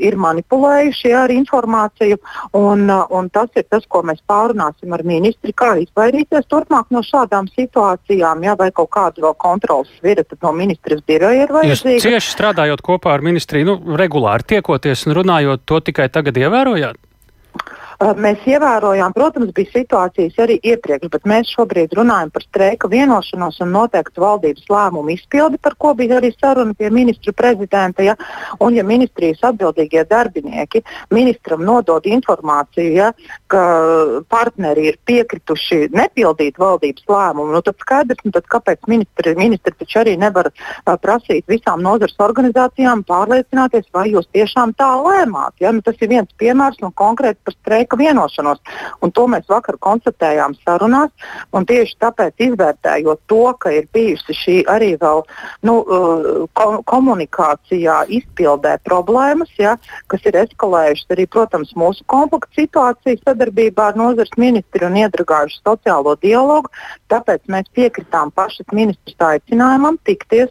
ir 0.00 0.16
manipulējuši 0.16 1.12
ar 1.12 1.32
informāciju. 1.34 2.18
Un, 2.56 2.88
un 2.88 3.30
tas 3.34 3.52
ir 3.58 3.68
tas, 3.68 3.84
ko 3.84 4.00
mēs 4.06 4.24
pārunāsim 4.28 4.77
runāsim 4.78 4.94
ar 4.94 5.02
ministri, 5.04 5.52
kā 5.52 5.76
izvairīties 5.82 6.46
turpmāk 6.48 6.90
no 6.90 7.02
šādām 7.02 7.48
situācijām, 7.48 8.42
ja, 8.44 8.56
vai 8.56 8.70
kaut 8.70 8.90
kāda 8.90 9.20
vēl 9.22 9.34
kontrolas 9.36 9.88
svira 9.98 10.24
no 10.42 10.52
ministras 10.52 11.02
biroja 11.06 11.44
ir 11.44 11.52
vajadzīga. 11.52 11.98
Jūs 11.98 12.02
cieši 12.02 12.32
strādājot 12.34 12.82
kopā 12.82 13.14
ar 13.14 13.22
ministriju, 13.22 13.66
nu, 13.66 13.96
regulāri 13.96 14.44
tiekoties 14.46 15.06
un 15.06 15.14
runājot, 15.18 15.64
to 15.66 15.80
tikai 15.80 16.08
tagad 16.08 16.36
ievērojāt? 16.36 16.96
Mēs 17.98 18.44
ievērojām, 18.46 19.10
protams, 19.10 19.48
bija 19.50 19.72
situācijas 19.72 20.36
arī 20.38 20.60
iepriekš, 20.70 21.08
bet 21.10 21.24
mēs 21.26 21.48
šobrīd 21.50 21.96
runājam 21.98 22.28
par 22.30 22.44
streika 22.44 22.86
vienošanos 22.92 23.56
un 23.64 23.72
noteiktu 23.74 24.22
valdības 24.22 24.68
lēmumu 24.70 25.16
izpildi, 25.16 25.58
par 25.58 25.74
ko 25.82 25.96
bija 25.98 26.20
arī 26.20 26.30
saruna 26.36 26.76
pie 26.78 26.92
ministra 26.94 27.34
prezidenta. 27.34 28.04
Ja? 28.06 28.14
Un, 28.62 28.76
ja 28.78 28.84
ministrijas 28.86 29.42
atbildīgie 29.48 30.04
darbinieki 30.06 30.84
ministram 31.10 31.64
nodod 31.66 32.06
informāciju, 32.06 32.92
ja, 32.94 33.08
ka 33.50 33.64
partneri 34.30 34.92
ir 34.92 35.00
piekrituši 35.10 35.90
nepildīt 35.90 36.62
valdības 36.62 37.10
lēmumu, 37.10 37.50
nu, 37.56 37.64
tad 37.66 37.82
skaidrs, 37.82 38.22
nu, 38.22 38.30
tad 38.38 38.46
kāpēc 38.46 38.86
ministri, 38.86 39.34
ministri 39.42 39.74
taču 39.74 40.04
arī 40.04 40.14
nevar 40.22 40.52
uh, 40.52 40.94
prasīt 41.02 41.50
visām 41.50 41.82
nozares 41.82 42.14
organizācijām 42.28 43.02
pārliecināties, 43.10 43.90
vai 43.90 44.06
jūs 44.14 44.30
tiešām 44.30 44.78
tā 44.78 44.94
lēmāt. 45.02 45.58
Ja? 45.58 45.74
Nu, 45.74 45.82
tas 45.82 45.98
ir 45.98 46.14
viens 46.14 46.30
piemērs 46.38 46.78
un 46.86 46.94
konkrēti 46.94 47.42
par 47.42 47.58
streika 47.88 47.96
vienošanos. 47.96 48.58
Un 49.02 49.12
to 49.12 49.26
mēs 49.26 49.48
vakar 49.48 49.78
konstatējām 49.80 50.54
sarunās. 50.64 51.10
Tieši 51.52 51.96
tāpēc, 52.00 52.34
izvērtējot 52.38 53.20
to, 53.28 53.54
ka 53.58 53.70
ir 53.70 53.88
bijusi 53.92 54.34
šī 54.34 54.56
arī 54.68 54.96
vēl 54.98 55.22
nu, 55.62 55.84
ko 56.54 56.82
komunikācijā, 56.86 58.06
izpildē 58.08 58.78
problēmas, 58.84 59.50
ja, 59.58 59.76
kas 60.08 60.20
ir 60.24 60.36
eskalējušas 60.36 61.12
arī, 61.12 61.26
protams, 61.26 61.74
mūsu 61.76 62.04
konflikta 62.06 62.48
situāciju 62.56 63.20
sadarbībā 63.24 63.90
ar 63.92 63.96
nozares 63.96 64.30
ministru 64.36 64.86
un 64.86 64.96
iedragājuši 64.96 65.60
sociālo 65.60 66.16
dialogu. 66.22 66.70
Tāpēc 67.08 67.44
mēs 67.48 67.68
piekritām 67.74 68.32
pašas 68.32 68.66
ministrs 68.72 69.16
aicinājumam 69.18 69.98
tikties, 70.04 70.50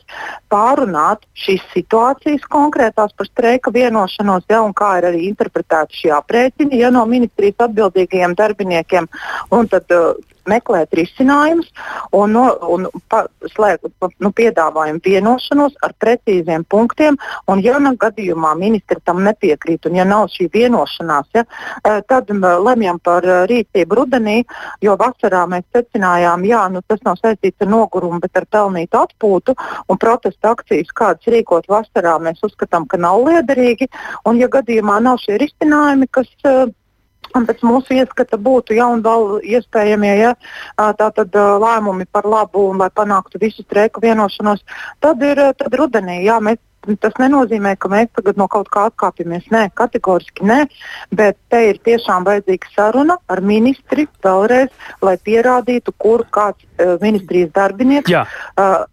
pārunāt 0.50 1.26
šīs 1.38 1.66
situācijas 1.74 2.46
konkrētās 2.52 3.14
par 3.18 3.30
streika 3.30 3.74
vienošanos, 3.74 4.46
ja, 4.50 4.62
un 4.62 4.76
kā 4.78 4.98
ir 5.00 5.10
arī 5.12 5.26
interpretēti 5.32 6.04
šie 6.04 6.14
aprēķini 6.18 6.78
ja, 6.82 6.92
no 6.94 7.06
ministrijas 7.28 7.68
atbildīgajiem 7.68 8.36
darbiniekiem. 8.40 9.08
Un 9.52 9.70
tad, 9.72 9.92
uh, 9.92 10.16
meklēt 10.48 10.96
risinājumus 10.96 11.70
un, 12.16 12.34
no, 12.36 12.46
un 12.72 12.88
pa, 13.12 13.26
slēgt, 13.54 13.88
nu, 14.24 14.32
piedāvājam 14.36 15.00
vienošanos 15.04 15.78
ar 15.86 15.94
precīziem 16.02 16.66
punktiem. 16.72 17.18
Un, 17.52 17.62
ja 17.66 17.78
nu 17.84 17.94
gadījumā 18.00 18.54
ministri 18.60 19.00
tam 19.06 19.22
nepiekrīt 19.26 19.88
un 19.90 20.00
ja 20.00 20.08
nav 20.08 20.30
šī 20.34 20.50
vienošanās, 20.54 21.30
ja, 21.36 21.44
eh, 21.84 22.00
tad 22.08 22.32
lemjam 22.32 23.00
par 23.04 23.26
eh, 23.26 23.44
rīcību 23.52 24.00
rudenī, 24.02 24.38
jo 24.84 24.98
vasarā 25.00 25.46
mēs 25.52 25.68
secinājām, 25.76 26.48
ka 26.48 26.64
nu, 26.74 26.82
tas 26.88 27.04
nav 27.06 27.20
saistīts 27.22 27.64
ar 27.64 27.72
nogurumu, 27.72 28.22
bet 28.24 28.38
ar 28.40 28.48
pelnītu 28.52 29.00
atpūtu. 29.00 29.56
Un 29.92 30.00
protesta 30.02 30.54
akcijas, 30.56 30.92
kādas 30.96 31.28
rīkot 31.32 31.68
vasarā, 31.72 32.18
mēs 32.24 32.42
uzskatām, 32.44 32.88
ka 32.88 33.00
nav 33.00 33.22
liederīgi. 33.28 33.90
Un, 34.28 34.40
ja 34.42 34.50
gadījumā 34.52 35.00
nav 35.04 35.20
šie 35.24 35.38
risinājumi, 35.42 36.08
kas 36.12 36.30
uh, 36.48 36.68
Un 37.36 37.46
pēc 37.48 37.64
mūsu 37.66 37.98
ieskata 37.98 38.38
būtu 38.40 38.78
ja, 38.78 38.88
vēl 39.04 39.40
iespējamie 39.44 40.14
ja, 40.20 40.34
tātad, 40.78 41.36
lēmumi 41.36 42.08
par 42.12 42.28
labu 42.30 42.70
un 42.72 42.80
lai 42.82 42.90
panāktu 42.94 43.42
visu 43.42 43.66
streiku 43.66 44.04
vienošanos, 44.04 44.64
tad 45.04 45.22
ir 45.26 45.42
tad 45.60 45.76
rudenī. 45.76 46.22
Jā, 46.28 46.40
mēs 46.44 46.62
tas 47.02 47.16
nenozīmē, 47.20 47.76
ka 47.80 47.90
mēs 47.92 48.12
tagad 48.16 48.38
no 48.40 48.48
kaut 48.52 48.70
kā 48.74 48.88
atkāpjamies. 48.90 49.50
Nē, 49.54 49.68
kategoriski 49.78 50.46
nē, 50.48 50.60
bet 51.16 51.38
te 51.52 51.64
ir 51.72 51.82
tiešām 51.84 52.28
vajadzīga 52.28 52.72
saruna 52.76 53.18
ar 53.28 53.42
ministri 53.46 54.08
vēlreiz, 54.24 54.72
lai 55.04 55.16
pierādītu, 55.24 55.94
kur 56.00 56.24
kāds 56.34 56.64
uh, 56.64 56.96
ministrijas 57.04 57.52
darbinieks 57.56 58.14
uh, 58.14 58.86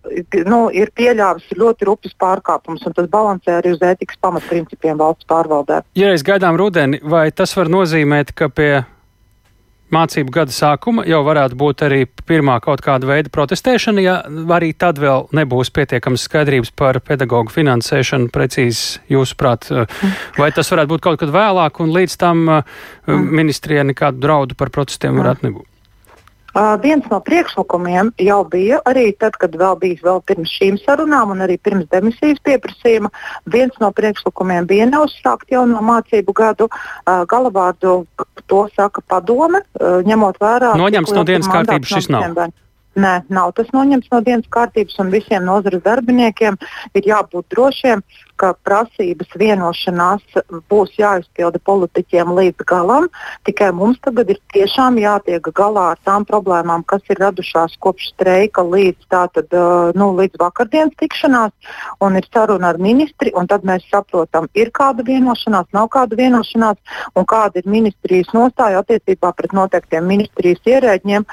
nu, 0.48 0.60
ir 0.74 0.90
pieļāvis 0.96 1.54
ļoti 1.58 1.88
rupjas 1.90 2.16
pārkāpumus, 2.20 2.84
un 2.86 2.96
tas 2.96 3.10
balansē 3.10 3.58
arī 3.60 3.74
uz 3.76 3.84
ētikas 3.84 4.18
pamatprincipiem 4.24 4.98
valsts 5.00 5.28
pārvaldē. 5.30 5.82
Ja 5.98 6.14
es 6.14 6.26
gaidām 6.26 6.58
rudeni, 6.60 7.00
vai 7.02 7.28
tas 7.30 7.54
var 7.56 7.70
nozīmēt, 7.72 8.34
ka 8.38 8.50
pie 8.50 8.72
mācību 9.94 10.34
gada 10.34 10.54
sākuma 10.54 11.04
jau 11.08 11.20
varētu 11.26 11.58
būt 11.60 11.84
arī 11.86 12.00
pirmā 12.28 12.58
kaut 12.64 12.82
kāda 12.84 13.08
veida 13.08 13.32
protestēšana, 13.34 14.04
ja 14.04 14.16
arī 14.56 14.72
tad 14.78 15.00
vēl 15.02 15.28
nebūs 15.36 15.72
pietiekams 15.74 16.26
skaidrības 16.28 16.72
par 16.76 17.00
pedagoģu 17.04 17.54
finansēšanu 17.54 18.32
precīzi 18.34 19.04
jūsuprāt, 19.12 19.70
vai 20.38 20.50
tas 20.54 20.72
varētu 20.72 20.94
būt 20.94 21.06
kaut 21.08 21.20
kad 21.22 21.34
vēlāk 21.34 21.82
un 21.84 21.94
līdz 21.94 22.18
tam 22.20 22.48
uh, 22.48 22.82
ministrijai 23.08 23.86
nekādu 23.92 24.22
draudu 24.24 24.58
par 24.58 24.72
protestiem 24.74 25.22
varētu 25.22 25.48
nebūt? 25.48 25.73
Uh, 26.54 26.76
viens 26.78 27.02
no 27.10 27.18
priekšlikumiem 27.18 28.12
jau 28.22 28.40
bija 28.46 28.78
arī 28.86 29.08
tad, 29.18 29.34
kad 29.42 29.56
vēl 29.58 29.74
bija 29.80 29.98
vēl 30.06 30.20
pirms 30.22 30.52
šīm 30.54 30.78
sarunām 30.84 31.32
un 31.34 31.42
arī 31.42 31.56
pirms 31.58 31.88
demisijas 31.90 32.38
pieprasījuma. 32.46 33.10
Viens 33.50 33.74
no 33.82 33.90
priekšlikumiem 33.90 34.68
bija 34.70 34.86
neuzsākt 34.86 35.50
jauno 35.50 35.82
mācību 35.82 36.34
gadu. 36.36 36.70
Uh, 36.70 37.24
galavārdu 37.26 38.04
to 38.46 38.66
saka 38.76 39.02
padome, 39.02 39.64
uh, 39.80 39.98
ņemot 40.06 40.38
vērā. 40.38 40.76
Noņemts 40.78 41.16
no 41.18 41.26
dienas 41.26 41.50
kārtības 41.50 41.96
šis 41.98 42.12
nav. 42.14 42.46
Nē, 42.94 43.14
nav 43.28 43.50
tas 43.58 43.70
noņemts 43.74 44.10
no 44.12 44.20
dienas 44.22 44.46
kārtības, 44.54 44.94
un 45.02 45.10
visiem 45.10 45.42
nozares 45.48 45.82
darbiniekiem 45.82 46.54
ir 46.94 47.08
jābūt 47.10 47.48
drošiem, 47.50 48.04
ka 48.38 48.52
prasības 48.66 49.30
vienošanās 49.38 50.38
būs 50.70 50.94
jāizpilda 50.98 51.60
politiķiem 51.66 52.32
līdz 52.34 52.66
galam. 52.66 53.06
Tikai 53.46 53.70
mums 53.74 54.00
tagad 54.02 54.30
ir 54.34 54.40
tiešām 54.54 54.98
jātiek 55.02 55.50
galā 55.54 55.90
ar 55.94 56.00
tām 56.06 56.26
problēmām, 56.26 56.84
kas 56.86 57.02
ir 57.10 57.20
radušās 57.22 57.76
kopš 57.82 58.10
streika 58.12 58.64
līdz, 58.66 59.08
tātad, 59.10 59.54
nu, 59.98 60.10
līdz 60.18 60.38
vakardienas 60.42 60.94
tikšanās. 61.02 61.54
Un 62.02 62.18
ir 62.18 62.26
saruna 62.30 62.72
ar 62.74 62.80
ministri, 62.82 63.32
un 63.38 63.50
tad 63.50 63.66
mēs 63.66 63.86
saprotam, 63.90 64.48
ir 64.54 64.70
kāda 64.74 65.06
vienošanās, 65.06 65.70
nav 65.74 65.90
kāda 65.94 66.18
vienošanās, 66.18 66.78
un 67.14 67.26
kāda 67.30 67.62
ir 67.62 67.70
ministrijas 67.70 68.30
nostāja 68.34 68.82
attiecībā 68.82 69.30
pret 69.34 69.54
noteiktiem 69.54 70.06
ministrijas 70.10 70.62
ierēģiem, 70.74 71.26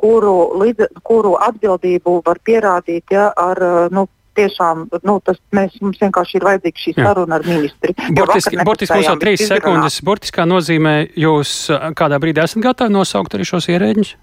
kuru, 0.00 0.36
līdz, 0.60 0.89
kuru 1.06 1.36
atbildību 1.40 2.20
var 2.26 2.40
pierādīt 2.44 3.14
ja, 3.14 3.30
ar 3.36 3.60
nu, 3.94 4.06
tiešām 4.38 4.86
nu, 5.06 5.18
tas, 5.24 5.38
mēs, 5.56 5.76
mums 5.82 6.00
vienkārši 6.00 6.38
ir 6.38 6.46
vajadzīga 6.46 6.84
šī 6.84 6.94
saruna 6.98 7.38
ar 7.38 7.46
ministri. 7.46 7.94
Burtiski, 8.16 8.58
burtiski 8.66 8.96
mums 8.96 9.10
jau 9.10 9.18
trīs 9.20 9.44
sekundes. 9.50 10.00
Burtiskā 10.06 10.46
nozīmē, 10.48 10.94
jūs 11.18 11.54
kādā 11.98 12.20
brīdī 12.22 12.44
esat 12.44 12.64
gatavi 12.64 12.94
nosaukt 12.94 13.36
arī 13.36 13.48
šos 13.48 13.70
ierēģņus? 13.74 14.14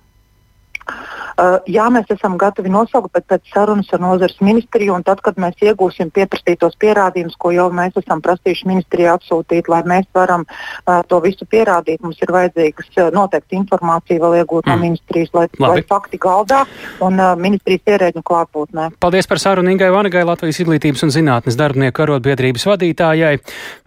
Uh, 1.38 1.60
jā, 1.70 1.86
mēs 1.94 2.10
esam 2.10 2.34
gatavi 2.42 2.72
nosaukt, 2.74 3.12
bet 3.14 3.28
pēc 3.30 3.52
sarunas 3.54 3.92
ar 3.94 4.02
nozares 4.02 4.40
ministriju 4.42 4.96
un 4.96 5.04
tad, 5.06 5.20
kad 5.22 5.38
mēs 5.38 5.60
iegūsim 5.62 6.10
pieprasītos 6.16 6.74
pierādījumus, 6.82 7.36
ko 7.38 7.52
jau 7.54 7.68
mēs 7.78 8.00
esam 8.02 8.24
prasījuši 8.26 8.66
ministrijai 8.66 9.12
atsūtīt, 9.14 9.70
lai 9.70 9.84
mēs 9.86 10.08
varam 10.18 10.48
uh, 10.48 11.04
to 11.06 11.22
visu 11.22 11.46
pierādīt, 11.46 12.02
mums 12.02 12.18
ir 12.26 12.34
vajadzīgas 12.34 12.90
uh, 12.98 13.12
noteikti 13.14 13.60
informācija 13.60 14.24
vēl 14.24 14.40
iegūt 14.42 14.66
mm. 14.66 14.74
no 14.74 14.88
ministrijas, 14.88 15.30
lai, 15.38 15.46
Labi. 15.60 15.68
lai 15.76 15.86
fakti 15.94 16.18
galdā 16.26 16.64
un 17.06 17.22
uh, 17.22 17.36
ministrijas 17.38 17.94
ierēģinu 17.94 18.26
klātbūtnē. 18.26 18.90
Paldies 18.98 19.30
par 19.30 19.44
sarunu 19.44 19.76
Ingai 19.76 19.94
Vanagai, 19.94 20.26
Latvijas 20.26 20.64
izglītības 20.66 21.06
un 21.06 21.14
zinātnes 21.14 21.60
darbinieku 21.60 22.08
arotbiedrības 22.08 22.66
vadītājai. 22.74 23.38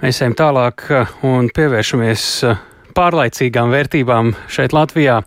Mēs 0.07 0.23
ejam 0.23 0.39
tālāk 0.39 0.87
un 1.27 1.51
pievēršamies. 1.51 2.33
Uh, 2.47 2.67
pārlaicīgām 2.97 3.73
vērtībām 3.75 4.33
šeit 4.51 4.75
Latvijā. 4.77 5.21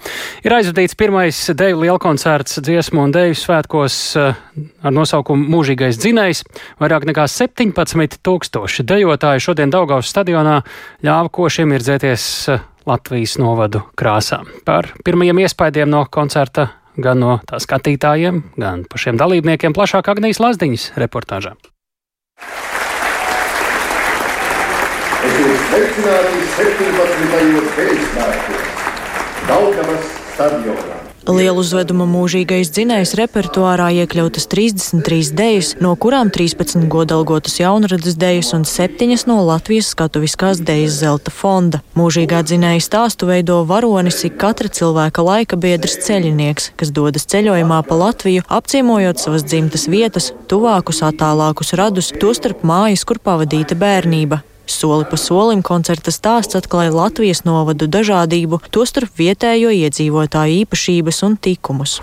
Ir 0.46 0.56
aizvadīts 0.58 0.98
pirmais 1.00 1.40
deju 1.58 1.82
lielkoncerts 1.84 2.62
dziesmu 2.64 3.06
un 3.08 3.16
deju 3.16 3.38
svētkos 3.40 3.98
eh, 4.20 4.38
ar 4.84 4.96
nosaukumu 4.96 5.50
Mūžīgais 5.54 6.00
dzinējs. 6.02 6.44
Vairāk 6.84 7.08
nekā 7.10 7.28
17 7.32 8.20
tūkstoši 8.26 8.86
dejotāji 8.90 9.48
šodien 9.48 9.74
Daugaus 9.74 10.12
stadionā 10.12 10.60
ļāva 11.06 11.34
košiem 11.34 11.76
irdzēties 11.80 12.30
eh, 12.54 12.64
Latvijas 12.90 13.38
novadu 13.40 13.86
krāsā. 14.00 14.44
Par 14.68 14.92
pirmajiem 15.06 15.46
iespaidiem 15.46 15.92
no 15.92 16.06
koncerta 16.12 16.70
gan 16.98 17.22
no 17.24 17.38
tā 17.50 17.60
skatītājiem, 17.64 18.42
gan 18.60 18.88
pašiem 18.90 19.20
dalībniekiem 19.22 19.76
plašāk 19.76 20.14
Agnijas 20.14 20.44
Lazdiņas 20.44 20.92
reportāžā. 21.02 21.56
Sveicināti 25.74 26.42
17. 26.54 27.62
pēcsvētkos 27.74 28.66
Daugavas 29.48 30.12
stadionā. 30.36 31.00
Lielu 31.24 31.62
uzvedumu 31.64 32.06
mūžīgais 32.12 32.70
dzinējs 32.76 33.14
repertuārā 33.18 33.88
iekļautas 34.04 34.46
33 34.52 35.32
dejas, 35.34 35.72
no 35.82 35.96
kurām 35.96 36.30
13 36.36 36.86
godalgotas 36.92 37.56
jaunradas 37.62 38.20
dejas 38.20 38.52
un 38.54 38.68
7 38.70 39.26
no 39.32 39.40
Latvijas 39.48 39.90
skatuviskās 39.96 40.62
dejas 40.62 41.00
zelta 41.00 41.34
fonda. 41.34 41.82
Mūžīgā 41.98 42.44
dzinēja 42.44 42.84
stāstu 42.84 43.32
veido 43.32 43.64
varonis 43.66 44.22
ik 44.28 44.38
katra 44.38 44.70
cilvēka 44.70 45.26
laika 45.26 45.58
biedrs 45.58 45.98
ceļinieks, 46.06 46.74
kas 46.78 46.94
dodas 46.94 47.26
ceļojumā 47.34 47.82
pa 47.88 48.02
Latviju, 48.04 48.46
apciemojot 48.62 49.26
savas 49.26 49.48
dzimtas 49.48 49.90
vietas, 49.90 50.34
tuvākus, 50.52 51.02
attālākus 51.08 51.74
radus, 51.80 52.14
tostarp 52.20 52.68
mājas, 52.68 53.08
kur 53.08 53.24
pavadīta 53.24 53.80
bērnība. 53.80 54.44
Soli 54.66 55.06
pa 55.10 55.18
solim 55.20 55.62
koncerta 55.66 56.12
stāsts 56.14 56.56
atklāja 56.56 56.94
Latvijas 56.96 57.44
novadu 57.44 57.90
dažādību, 57.92 58.62
tostarp 58.72 59.12
vietējo 59.20 59.74
iedzīvotāju 59.76 60.64
īpašības 60.64 61.24
un 61.28 61.36
tikumus. 61.36 62.00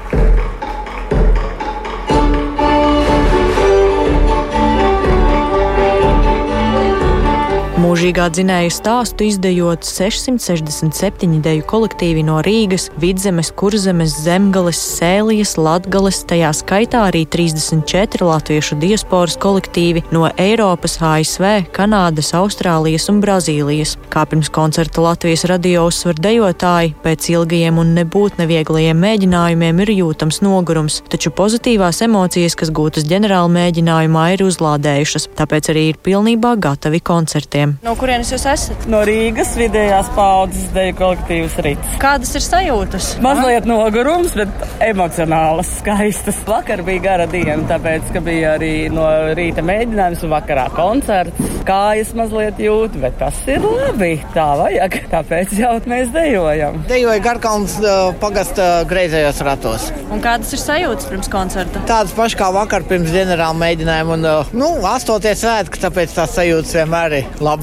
Mūžīgā 7.91 8.29
dzinēja 8.31 8.71
stāstu 8.71 9.25
izdejot 9.27 9.83
667 9.83 11.41
deju 11.43 11.65
kolektīvi 11.67 12.21
no 12.23 12.37
Rīgas, 12.47 12.85
Vidzemes, 13.03 13.49
Kurzemes, 13.59 14.13
Zemgales, 14.23 14.79
Sēlijas, 14.79 15.57
Latgales, 15.59 16.21
tajā 16.31 16.53
skaitā 16.55 17.01
arī 17.09 17.25
34 17.27 18.29
latviešu 18.29 18.79
diasporas 18.79 19.35
kolektīvi 19.43 20.05
no 20.15 20.29
Eiropas, 20.39 21.01
ASV, 21.03 21.49
Kanādas, 21.75 22.31
Austrālijas 22.39 23.09
un 23.11 23.19
Brazīlijas. 23.25 23.97
Kā 24.15 24.23
pirms 24.31 24.53
koncerta 24.55 25.03
Latvijas 25.09 25.43
radio 25.51 25.89
uzsver 25.91 26.23
dejotāji, 26.23 26.95
pēc 27.03 27.27
ilgajiem 27.35 27.83
un 27.83 27.91
nebūt 27.99 28.39
nevieglajiem 28.39 29.03
mēģinājumiem 29.03 29.83
ir 29.83 29.95
jūtams 29.97 30.39
nogurums, 30.47 31.01
taču 31.11 31.35
pozitīvās 31.35 32.05
emocijas, 32.07 32.55
kas 32.55 32.71
gūtas 32.71 33.11
ģenerāla 33.11 33.51
mēģinājumā, 33.59 34.31
ir 34.37 34.47
uzlādējušas, 34.47 35.33
tāpēc 35.43 35.75
arī 35.75 35.87
ir 35.91 36.03
pilnībā 36.07 36.55
gatavi 36.71 37.03
koncertiem. 37.03 37.80
No 37.81 37.95
kurienes 37.97 38.29
jūs 38.29 38.43
esat? 38.45 38.83
No 38.93 38.99
Rīgas 39.09 39.55
vidējās 39.57 40.11
paudzes 40.13 40.67
deju 40.75 40.93
kolektīvas 40.99 41.55
rīts. 41.65 41.95
Kādas 42.03 42.35
ir 42.37 42.43
sajūtas? 42.45 43.07
Mazliet 43.25 43.65
nogurums, 43.65 44.35
bet 44.37 44.67
emocionālas, 44.85 45.71
skaistas. 45.79 46.43
Vakar 46.45 46.83
bija 46.85 47.01
gara 47.07 47.27
diena, 47.33 47.63
tāpēc, 47.71 48.11
ka 48.13 48.21
bija 48.27 48.51
arī 48.59 48.91
no 48.93 49.07
rīta 49.33 49.65
mēģinājums 49.65 50.27
un 50.27 50.33
vakarā 50.35 50.67
koncerts. 50.77 51.49
Kājas 51.65 52.11
mazliet 52.17 52.61
jūt, 52.61 52.99
bet 53.01 53.17
tas 53.21 53.39
ir 53.49 53.65
labi. 53.65 54.11
Tā 54.37 54.51
vajag, 54.61 54.99
tāpēc 55.15 55.57
jau 55.63 55.73
mēs 55.89 56.13
dejojam. 56.13 56.83
Dejoju 56.91 57.25
Garkalns 57.25 57.79
pagasta 58.21 58.69
greizējos 58.93 59.41
ratos. 59.49 59.89
Un 60.13 60.21
kādas 60.21 60.53
ir 60.53 60.61
sajūtas 60.61 61.09
pirms 61.09 61.33
koncerta? 61.33 61.81
Tādas 61.89 62.13
pašas 62.13 62.37
kā 62.43 62.53
vakar 62.61 62.85
pirms 62.93 63.09
ģenerāla 63.17 63.57
mēģinājuma 63.65 64.21
un, 64.21 64.31
nu, 64.53 64.71
astoties 64.93 65.47
svētki, 65.47 65.81
tāpēc 65.89 66.17
tās 66.21 66.37
sajūtas 66.37 66.77
vienmēr 66.83 67.21
ir 67.23 67.35
labas. 67.41 67.60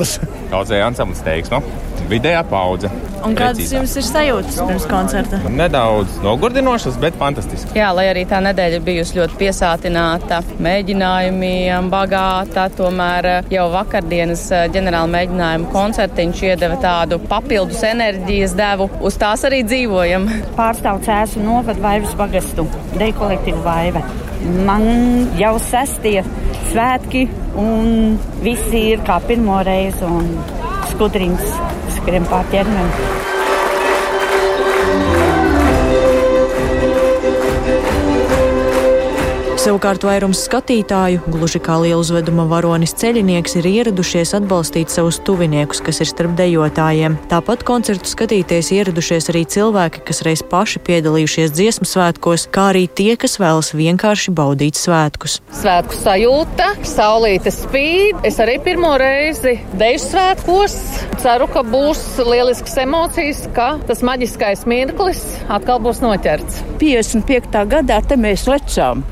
Daudzēji 0.52 0.84
ansamblis 0.86 1.24
teiksmu. 1.26 1.62
Vidējā 2.08 2.42
paudze. 2.48 2.90
Un 3.26 3.34
kādas 3.36 3.72
jums 3.74 3.96
ir 4.00 4.06
sajūtas 4.06 4.58
pirms 4.62 4.86
koncerta? 4.88 5.40
Nedaudz 5.52 6.20
nogurdinošas, 6.24 6.96
bet 7.02 7.18
fantastiski. 7.20 7.74
Jā, 7.76 7.90
lai 7.96 8.06
arī 8.14 8.24
tā 8.30 8.40
nedēļa 8.46 8.80
bijusi 8.86 9.18
ļoti 9.18 9.40
piesātināta, 9.42 10.40
mēģinājumiem 10.64 11.90
bagāta, 11.92 12.68
tomēr 12.78 13.30
eh, 13.32 13.50
jau 13.58 13.66
vakardienas 13.74 14.46
eh, 14.56 14.68
ģenerāla 14.76 15.12
mēģinājuma 15.18 15.72
koncertiņš 15.74 16.44
iedeva 16.52 16.78
tādu 16.84 17.20
papildus 17.28 17.84
enerģijas 17.90 18.56
devu. 18.56 18.88
Uz 19.04 19.18
tās 19.20 19.44
arī 19.50 19.64
dzīvojam. 19.68 20.30
Pārstāv 20.56 21.02
cēsu 21.08 21.44
novadu 21.44 21.84
Vaivas 21.84 22.16
pagastu, 22.20 22.70
deju 22.96 23.18
kolektīvu 23.20 23.66
Vaiva. 23.66 24.06
Man 24.68 24.88
jau 25.36 25.58
sestie 25.60 26.22
svētki, 26.70 27.26
un 27.62 28.18
visi 28.44 28.84
ir 28.94 29.02
kā 29.08 29.18
pirmo 29.28 29.60
reizi, 29.66 30.06
un 30.06 30.30
skudriņas 30.92 31.56
skrien 31.98 32.28
pār 32.30 32.46
ķermeni. 32.54 33.27
Savukārt 39.68 40.06
vairums 40.08 40.46
skatītāju, 40.46 41.26
gluži 41.28 41.60
kā 41.60 41.74
lieluzveduma 41.84 42.46
varonis 42.48 42.94
ceļinieks, 43.02 43.58
ir 43.60 43.66
ieradušies 43.68 44.32
atbalstīt 44.38 44.94
savus 44.94 45.18
tuviniekus, 45.28 45.82
kas 45.84 46.00
ir 46.00 46.08
starp 46.08 46.38
dejotājiem. 46.40 47.18
Tāpat 47.28 47.66
koncertu 47.68 48.08
skatīties 48.08 48.70
ieradušies 48.78 49.28
arī 49.34 49.42
cilvēki, 49.44 50.06
kas 50.08 50.24
reiz 50.24 50.46
paši 50.54 50.80
piedalījušies 50.88 51.52
dziesmu 51.58 51.90
svētkos, 51.92 52.48
kā 52.56 52.70
arī 52.70 52.86
tie, 52.88 53.18
kas 53.20 53.36
vēlas 53.44 53.74
vienkārši 53.76 54.32
baudīt 54.40 54.80
svētkus. 54.80 55.42
Svētku 55.60 56.00
sajūta, 56.00 56.72
saulīte 56.88 57.52
spīd. 57.52 58.24
Es 58.32 58.40
arī 58.40 58.62
pirmo 58.64 58.94
reizi 59.04 59.58
deju 59.76 60.00
svētkos. 60.06 60.80
Ceru, 61.20 61.52
ka 61.52 61.68
būs 61.68 62.06
lielisks 62.24 62.80
emocijas, 62.88 63.44
ka 63.52 63.74
tas 63.84 64.00
maģiskais 64.00 64.64
mirklis 64.64 65.28
atkal 65.52 65.84
būs 65.84 66.00
noķerts. 66.08 66.64
55. 66.80 67.66
gadā 67.68 68.00
te 68.08 68.16
mēs 68.16 68.48
lecām 68.48 69.04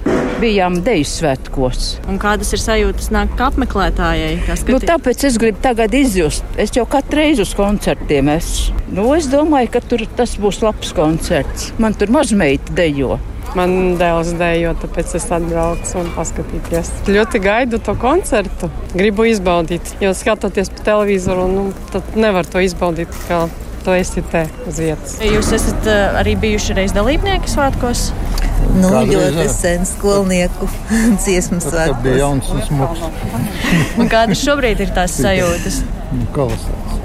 bijām 0.45 0.79
deju 0.85 1.07
svētkos. 1.09 1.91
Un 2.11 2.21
kādas 2.21 2.53
ir 2.55 2.61
sajūtas 2.61 3.11
nāk 3.15 3.35
apmeklētājai? 3.47 4.33
Nu, 4.69 4.79
tāpēc 4.83 5.27
es 5.29 5.39
gribu 5.41 5.61
tagad 5.63 5.95
izjust. 5.97 6.45
Es 6.61 6.75
jau 6.77 6.85
katru 6.89 7.23
reizi 7.23 7.45
uz 7.45 7.53
koncertiem 7.57 8.29
esmu. 8.35 8.81
Nu, 8.95 9.07
es 9.17 9.29
domāju, 9.31 9.71
ka 9.73 9.81
tur 9.81 10.05
tas 10.17 10.35
būs 10.39 10.61
labs 10.61 10.93
koncerts. 10.95 11.71
Man 11.81 11.97
tur 11.97 12.13
mazmeita 12.13 12.75
dejo. 12.77 13.17
Man 13.55 13.95
dēls 13.99 14.33
dejo, 14.35 14.73
tāpēc 14.81 15.13
es 15.15 15.27
atbraucu 15.31 15.99
un 16.01 16.09
paskatīties. 16.15 16.89
Ļoti 17.07 17.39
gaidu 17.43 17.79
to 17.83 17.95
koncertu. 17.99 18.69
Gribu 18.91 19.27
izbaudīt, 19.29 19.95
jo 20.03 20.11
skatoties 20.17 20.73
pa 20.75 20.89
televizoru, 20.89 21.45
nu, 21.51 21.67
tad 21.93 22.17
nevar 22.19 22.47
to 22.49 22.63
izbaudīt 22.65 23.15
kā 23.29 23.45
tu 23.85 23.93
esi 23.93 24.23
te 24.31 24.45
uz 24.65 24.79
vietas. 24.81 25.17
Jūs 25.21 25.51
esat 25.55 25.89
uh, 25.89 26.19
arī 26.21 26.35
bijuši 26.41 26.77
reiz 26.79 26.93
dalībnieki 26.95 27.51
svētkos? 27.51 28.07
Nu, 28.75 28.89
Kādreiz, 28.89 29.35
ļoti 29.37 29.47
sen 29.53 29.85
skolnieku 29.87 30.69
dziesmu 31.23 31.61
svētkos. 31.61 31.93
Tas 31.93 32.05
bija 32.05 32.23
jauns 32.23 32.49
un 32.53 32.63
smuks. 32.65 33.05
un 34.01 34.09
kādas 34.11 34.41
šobrīd 34.41 34.81
ir 34.87 34.95
tās 34.95 35.19
sajūtas? 35.21 35.83
Nu, 36.15 36.25
kolosāls. 36.35 36.97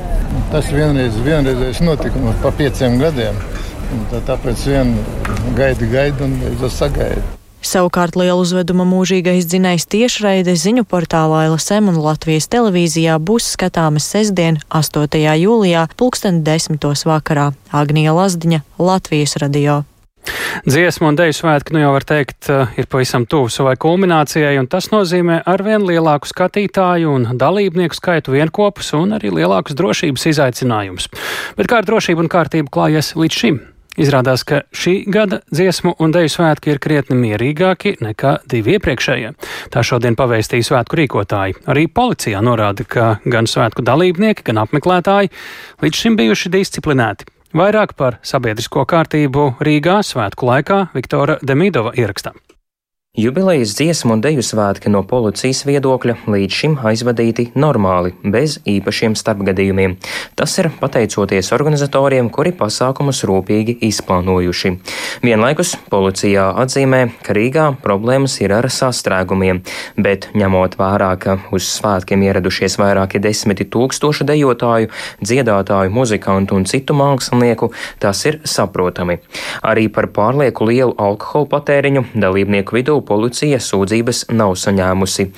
Tas 0.51 0.71
vienreiz, 0.73 1.19
vienreizējais 1.27 1.83
notikums 1.85 2.41
pa 2.43 2.55
pieciem 2.55 2.97
gadiem. 3.03 3.37
Tā, 4.11 4.23
tāpēc 4.33 4.65
vien 4.71 4.97
gaidi, 5.59 5.91
gaidi 5.91 6.27
un 6.27 6.71
sagaidi. 6.71 7.40
Savukārt 7.61 8.17
lielu 8.17 8.41
uzveduma 8.41 8.87
mūžīgais 8.89 9.45
dzinējs 9.45 9.85
tiešraide 9.93 10.55
ziņu 10.57 10.87
portālā 10.89 11.45
LSM 11.51 11.91
un 11.93 11.99
Latvijas 12.01 12.49
televīzijā 12.49 13.19
būs 13.21 13.51
skatāmas 13.53 14.09
sestdien, 14.09 14.57
8. 14.73 15.05
jūlijā, 15.37 15.85
pulksten 16.01 16.41
10. 16.47 16.81
vakarā. 17.05 17.51
Agnija 17.71 18.17
Lazdiņa, 18.17 18.63
Latvijas 18.81 19.37
radio. 19.45 19.83
Dziesmu 20.65 21.09
un 21.09 21.17
deju 21.17 21.35
svētki, 21.37 21.73
nu 21.77 21.83
jau 21.83 21.93
var 21.95 22.05
teikt, 22.05 22.49
eh, 22.49 22.73
ir 22.81 22.89
pavisam 22.89 23.27
tuvu 23.27 23.49
savai 23.53 23.77
kulminācijai, 23.77 24.59
un 24.61 24.67
tas 24.67 24.89
nozīmē 24.93 25.43
arvien 25.47 25.85
lielāku 25.85 26.29
skatītāju 26.29 27.13
un 27.15 27.39
dalībnieku 27.39 27.97
skaitu 27.97 28.33
vienopus 28.33 28.93
un 28.95 29.17
arī 29.17 29.33
lielākus 29.33 29.77
drošības 29.77 30.27
izaicinājumus. 30.33 31.09
Bet 31.57 31.67
kā 31.67 31.81
ar 31.81 31.85
drošību 31.85 32.25
un 32.25 32.29
kārtību 32.29 32.69
klājies 32.73 33.15
līdz 33.15 33.33
šim? 33.33 33.61
Izrādās, 34.01 34.47
ka 34.49 34.63
šī 34.73 34.95
gada 35.13 35.43
dziesmu 35.53 35.93
un 36.01 36.15
deju 36.15 36.31
svētki 36.33 36.73
ir 36.73 36.79
krietni 36.81 37.19
mierīgāki 37.21 37.99
nekā 38.01 38.39
divi 38.49 38.79
iepriekšējie. 38.79 39.35
Tā 39.75 39.83
šodien 39.85 40.17
pavēstīja 40.17 40.71
svētku 40.71 41.03
rīkotāji. 41.03 41.59
Arī 41.69 41.85
policijā 41.93 42.41
norāda, 42.45 42.87
ka 42.89 43.11
gan 43.29 43.51
svētku 43.51 43.85
dalībnieki, 43.85 44.47
gan 44.49 44.63
apmeklētāji 44.65 45.33
līdz 45.85 46.05
šim 46.05 46.17
bijuši 46.21 46.55
disciplinēti. 46.57 47.29
Vairāk 47.57 47.97
par 47.99 48.21
sabiedrisko 48.25 48.87
kārtību 48.89 49.51
Rīgā 49.61 50.01
svētku 50.07 50.49
laikā 50.49 50.87
Viktora 50.95 51.37
Demidova 51.43 51.93
ierakstā. 51.99 52.33
Jubilejas 53.19 53.73
dziesmu 53.75 54.15
un 54.15 54.21
deju 54.23 54.41
svētki 54.47 54.87
no 54.87 55.01
policijas 55.03 55.65
viedokļa 55.67 56.13
līdz 56.31 56.55
šim 56.55 56.75
aizvadīti 56.87 57.49
normāli, 57.59 58.13
bez 58.23 58.61
īpašiem 58.71 59.17
starpgadījumiem. 59.19 59.97
Tas 60.39 60.55
ir 60.63 60.69
pateicoties 60.79 61.51
organizatoriem, 61.57 62.29
kuri 62.31 62.53
pasākumus 62.55 63.25
rūpīgi 63.27 63.75
izplānojuši. 63.89 64.71
Vienlaikus 65.27 65.73
policijā 65.91 66.45
atzīmē, 66.63 67.01
ka 67.27 67.35
Rīgā 67.35 67.65
problēmas 67.83 68.37
ir 68.45 68.55
ar 68.55 68.71
sastrēgumiem, 68.71 69.65
bet 69.99 70.31
ņemot 70.39 70.79
vērā, 70.79 71.11
ka 71.19 71.37
uz 71.51 71.67
svētkiem 71.67 72.23
ieradušies 72.29 72.79
vairāki 72.79 73.19
desmiti 73.19 73.67
tūkstoši 73.75 74.29
dejotāju, 74.31 74.93
dziedātāju, 75.19 75.91
muzikantu 75.99 76.61
un 76.63 76.69
citu 76.71 76.95
mākslinieku, 77.03 77.73
tas 77.99 78.23
ir 78.31 78.39
saprotami. 78.47 79.19
Arī 79.67 79.91
par 79.91 80.13
pārlieku 80.15 80.71
lielu 80.71 80.95
alkohola 80.95 81.53
patēriņu 81.59 82.07
dalībnieku 82.15 82.79
vidū 82.79 83.00
policija 83.07 83.61
sūdzības 83.63 84.29
nav 84.35 84.57
saņēmusi. 84.61 85.31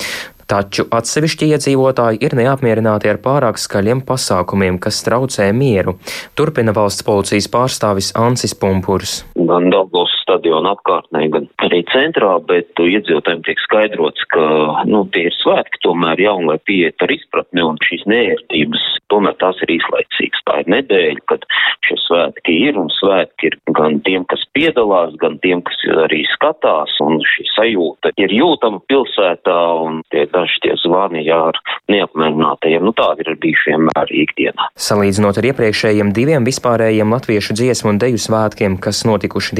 Taču 0.53 0.85
atsevišķi 0.93 1.49
iedzīvotāji 1.55 2.19
ir 2.27 2.35
neapmierināti 2.37 3.09
ar 3.09 3.21
pārāk 3.25 3.61
skaļiem 3.63 4.03
pasākumiem, 4.05 4.77
kas 4.83 5.01
traucē 5.07 5.47
mieru. 5.57 5.97
Turpina 6.37 6.75
valsts 6.77 7.07
policijas 7.07 7.49
pārstāvis 7.53 8.13
Ansis 8.19 8.53
Pumpurs. 8.59 9.23
Gan 9.39 9.71
Daugavas 9.73 10.13
stadiona 10.33 10.73
apkārtnē, 10.77 11.27
gan 11.33 11.49
arī 11.67 11.83
centrā, 11.93 12.33
bet 12.49 12.73
iedzīvotājiem 12.81 13.43
tiek 13.45 13.61
skaidrots, 13.67 14.25
ka 14.33 14.45
nu, 14.89 15.05
tie 15.13 15.29
ir 15.29 15.37
svētki, 15.37 15.83
tomēr 15.85 16.21
jauni, 16.25 16.49
lai 16.53 16.59
pieiet 16.65 17.05
ar 17.05 17.13
izpratni 17.13 17.65
un 17.65 17.77
šīs 17.85 18.07
neērtības, 18.09 18.87
tomēr 19.13 19.37
tās 19.43 19.61
ir 19.65 19.75
īslaicīgas. 19.77 20.45
Tā 20.49 20.63
ir 20.63 20.71
nedēļa, 20.73 21.25
kad 21.29 21.45
šie 21.87 21.99
svētki 22.07 22.57
ir, 22.69 22.79
un 22.81 22.89
svētki 22.97 23.51
ir 23.51 23.59
gan 23.77 24.01
tiem, 24.07 24.25
kas 24.31 24.45
piedalās, 24.57 25.15
gan 25.21 25.37
tiem, 25.45 25.63
kas 25.67 25.79
arī 26.07 26.23
skatās, 26.33 26.97
un 27.05 27.21
šī 27.35 27.47
sajūta 27.53 28.15
ir 28.23 28.33
jūtama 28.33 28.81
pilsētā, 28.89 29.59
un 29.85 30.01
tie 30.15 30.25
daži 30.33 30.63
tie 30.65 30.77
zvani, 30.81 31.25
ar 31.33 31.59
neapmierinātajiem, 31.93 32.85
nu 32.87 32.95
tādi 32.97 33.27
ir 33.27 33.37
bijuši 33.43 33.75
vienmēr 33.75 34.15
ikdienā. 34.25 34.71
Salīdzinot 34.81 35.41
ar 35.41 35.51
iepriekšējiem 35.53 36.13
diviem 36.17 36.49
vispārējiem 36.49 37.13
latviešu 37.13 37.57
dziesmu 37.59 37.93
un 37.93 38.01
deju 38.03 38.21
svētkiem, 38.23 38.79
kas 38.83 39.05
notikuši 39.09 39.59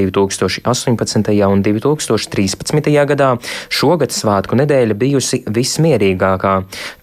2018. 0.63 1.47
un 1.47 1.63
2013. 1.63 3.05
gadā, 3.13 3.29
šogad 3.69 4.13
svētku 4.15 4.57
nedēļa 4.59 4.97
bijusi 4.97 5.43
vismierīgākā. 5.45 6.55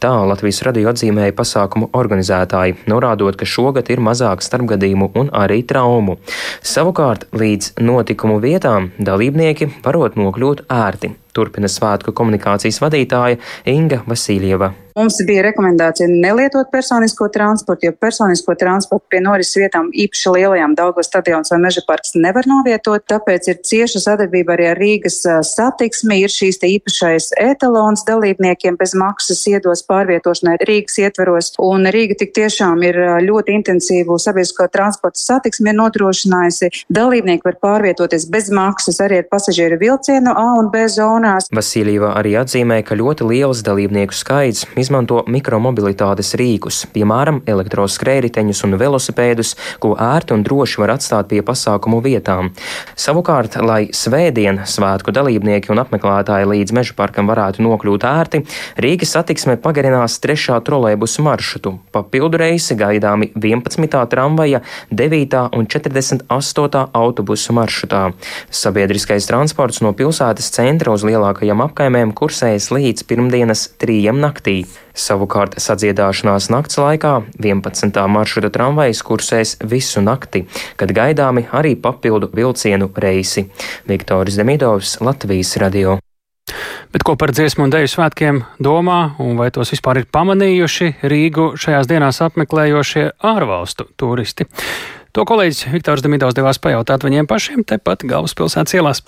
Tā 0.03 0.13
Latvijas 0.31 0.63
radio 0.67 0.91
atzīmēja 0.93 1.37
pasākumu 1.37 1.91
organizētāji, 1.97 2.79
norādot, 2.91 3.37
ka 3.37 3.49
šogad 3.49 3.91
ir 3.93 4.03
mazāk 4.05 4.45
starpgadījumu 4.45 5.13
un 5.21 5.33
arī 5.37 5.63
traumu. 5.63 6.19
Savukārt 6.63 7.29
līdz 7.37 7.75
notikumu 7.85 8.41
vietām 8.43 8.93
dalībnieki 8.99 9.73
varot 9.85 10.17
nokļūt 10.21 10.67
ērti. 10.71 11.15
Turpina 11.37 11.71
svētku 11.71 12.15
komunikācijas 12.17 12.81
vadītāja 12.83 13.41
Inga 13.71 14.03
Vasiljeva. 14.07 14.73
Mums 14.97 15.21
bija 15.27 15.45
rekomendācija 15.47 16.09
nelietot 16.11 16.69
personisko 16.73 17.29
transportu, 17.33 17.87
jo 17.87 17.93
personisko 18.05 18.55
transportu 18.59 19.07
pie 19.13 19.21
norises 19.23 19.57
vietām 19.57 19.87
īpaši 19.95 20.33
lielajām 20.35 20.75
Daugavas 20.77 21.07
stadions 21.09 21.53
vai 21.53 21.61
meža 21.63 21.85
parks 21.87 22.17
nevar 22.19 22.45
novietot, 22.51 23.05
tāpēc 23.09 23.47
ir 23.53 23.61
cieša 23.65 24.03
sadarbība 24.03 24.57
arī 24.57 24.67
ar 24.73 24.81
Rīgas 24.81 25.21
satiksmi, 25.47 26.19
ir 26.25 26.35
šīs 26.35 26.59
īpašais 26.67 27.31
etalons 27.41 28.03
dalībniekiem 28.09 28.77
bez 28.81 28.97
maksas 28.99 29.41
iedos 29.49 29.85
pārvietošanai 29.89 30.59
Rīgas 30.69 30.99
ietveros, 31.05 31.53
un 31.63 31.87
Rīga 31.95 32.19
tik 32.25 32.35
tiešām 32.41 32.83
ir 32.85 32.99
ļoti 33.29 33.57
intensīvu 33.61 34.19
sabiedrisko 34.21 34.69
transportu 34.75 35.23
satiksmi 35.23 35.77
nodrošinājusi. 35.79 36.73
Dalībnieki 36.91 37.47
var 37.47 37.61
pārvietoties 37.63 38.27
bez 38.29 38.51
maksas 38.53 39.01
arī 39.07 39.23
ar 39.23 39.31
pasažieru 39.31 39.79
vilcienu 39.81 40.35
A 40.35 40.47
un 40.59 40.69
B 40.75 40.85
zonās. 41.21 41.49
Vasiljeva 41.53 42.15
arī 42.19 42.35
atzīmē, 42.41 42.81
ka 42.85 42.97
ļoti 42.97 43.27
liels 43.29 43.63
dalībnieku 43.67 44.15
skaits 44.15 44.67
izmanto 44.81 45.23
mikromobilitātes 45.29 46.35
rīkus, 46.39 46.87
piemēram, 46.95 47.43
elektroskrējriteņus 47.47 48.65
un 48.65 48.77
velosipēdus, 48.81 49.55
ko 49.83 49.97
ērti 50.01 50.35
un 50.35 50.45
droši 50.47 50.81
var 50.81 50.95
atstāt 50.97 51.29
pie 51.29 51.43
pasākumu 51.43 52.01
vietām. 52.05 52.53
Savukārt, 52.97 53.59
lai 53.61 53.91
svētdien 53.93 54.63
svētku 54.65 55.13
dalībnieki 55.13 55.73
un 55.73 55.83
apmeklētāji 55.85 56.49
līdz 56.51 56.77
meža 56.77 56.97
parkam 56.97 57.29
varētu 57.31 57.65
nokļūt 57.65 58.07
ērti, 58.09 58.43
Rīgas 58.81 59.15
satiksme 59.17 59.59
pagarinās 59.61 60.19
trešā 60.23 60.61
trolēbusu 60.65 61.25
maršrutu. 61.27 61.77
Papildu 61.93 62.41
reisi 62.41 62.77
gaidāmi 62.79 63.31
11. 63.35 64.01
tramvaja, 64.11 64.63
9. 64.91 65.41
un 65.57 65.69
48. 65.69 66.87
autobusu 66.97 67.57
maršrutā. 67.57 68.03
Sabiedriskais 68.51 69.29
transports 69.29 69.83
no 69.85 69.93
pilsētas 69.97 70.51
centra 70.55 70.95
uz 70.95 71.05
lielākajām 71.11 71.61
apkaimēm 71.67 72.15
kursējas 72.17 72.71
līdz 72.75 73.05
pirmdienas 73.11 73.67
trījam 73.83 74.21
naktī. 74.23 74.63
Savukārt 74.97 75.57
sadziedāšanās 75.63 76.51
nakts 76.53 76.79
laikā 76.81 77.15
11. 77.39 78.03
maršruta 78.15 78.51
tramvajs 78.55 79.03
kursēs 79.07 79.57
visu 79.67 80.03
nakti, 80.05 80.45
kad 80.81 80.95
gaidāmi 80.97 81.47
arī 81.57 81.75
papildu 81.77 82.31
vilcienu 82.35 82.91
reisi. 82.97 83.49
Viktoris 83.89 84.39
Demidovs, 84.41 84.99
Latvijas 85.05 85.57
radio. 85.63 85.99
Bet 86.91 87.05
ko 87.07 87.15
par 87.15 87.31
dziesmu 87.31 87.69
un 87.69 87.71
dēļu 87.71 87.91
svētkiem 87.93 88.41
domā, 88.63 89.15
un 89.23 89.39
vai 89.39 89.51
tos 89.55 89.71
vispār 89.71 90.03
ir 90.03 90.09
pamanījuši 90.11 90.89
Rīgu 91.07 91.53
šajās 91.61 91.91
dienās 91.91 92.19
apmeklējošie 92.27 93.05
ārvalstu 93.31 93.87
turisti? 94.01 94.49
To 95.15 95.27
kolēģis 95.27 95.69
Viktors 95.71 96.03
Demidovs 96.03 96.35
devās 96.39 96.59
pajautāt 96.63 97.07
viņiem 97.07 97.31
pašiem 97.31 97.63
tepat 97.67 98.03
galvaspilsētas 98.11 98.79
ielās. 98.79 99.03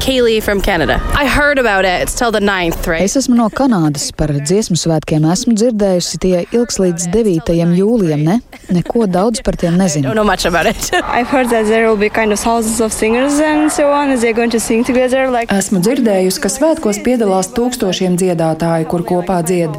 Kaylee 0.00 0.42
from 0.42 0.60
Canada. 0.60 0.98
I 1.14 1.26
heard 1.26 1.58
about 1.58 1.84
it. 1.84 2.00
It's 2.02 2.14
till 2.14 2.32
the 2.32 2.40
9th, 2.40 2.86
right? 2.86 3.02
Es 3.02 3.16
esmu 3.16 3.34
no 3.36 3.48
Kanādas. 3.50 4.08
Par 4.16 4.30
dziesmu 4.32 4.78
svētkiem 4.78 5.26
esmu 5.28 5.52
dzirdējusi. 5.58 6.18
Tie 6.22 6.38
ilgs 6.56 6.78
līdz 6.80 7.08
9. 7.12 7.50
jūlijam, 7.76 8.22
ne? 8.24 8.36
Neko 8.72 9.04
daudz 9.10 9.42
par 9.44 9.58
tiem 9.60 9.76
nezinu. 9.76 10.06
I 10.06 10.08
don't 10.08 10.16
know 10.16 10.24
much 10.24 10.46
about 10.46 10.64
it. 10.70 10.90
I've 11.18 11.28
heard 11.28 11.50
that 11.50 11.66
there 11.66 11.88
will 11.88 11.98
be 12.00 12.08
kind 12.08 12.32
of 12.32 12.40
thousands 12.40 12.80
of 12.80 12.94
singers 12.94 13.40
and 13.40 13.70
so 13.70 13.90
on. 13.92 14.14
They're 14.16 14.32
going 14.32 14.50
to 14.50 14.60
sing 14.60 14.84
together. 14.84 15.28
Like... 15.28 15.52
Esmu 15.52 15.82
dzirdējusi, 15.84 16.40
ka 16.40 16.48
svētkos 16.54 17.02
piedalās 17.04 17.52
tūkstošiem 17.52 18.16
dziedātāju, 18.22 18.88
kur 18.88 19.04
kopā 19.04 19.42
dzied. 19.44 19.74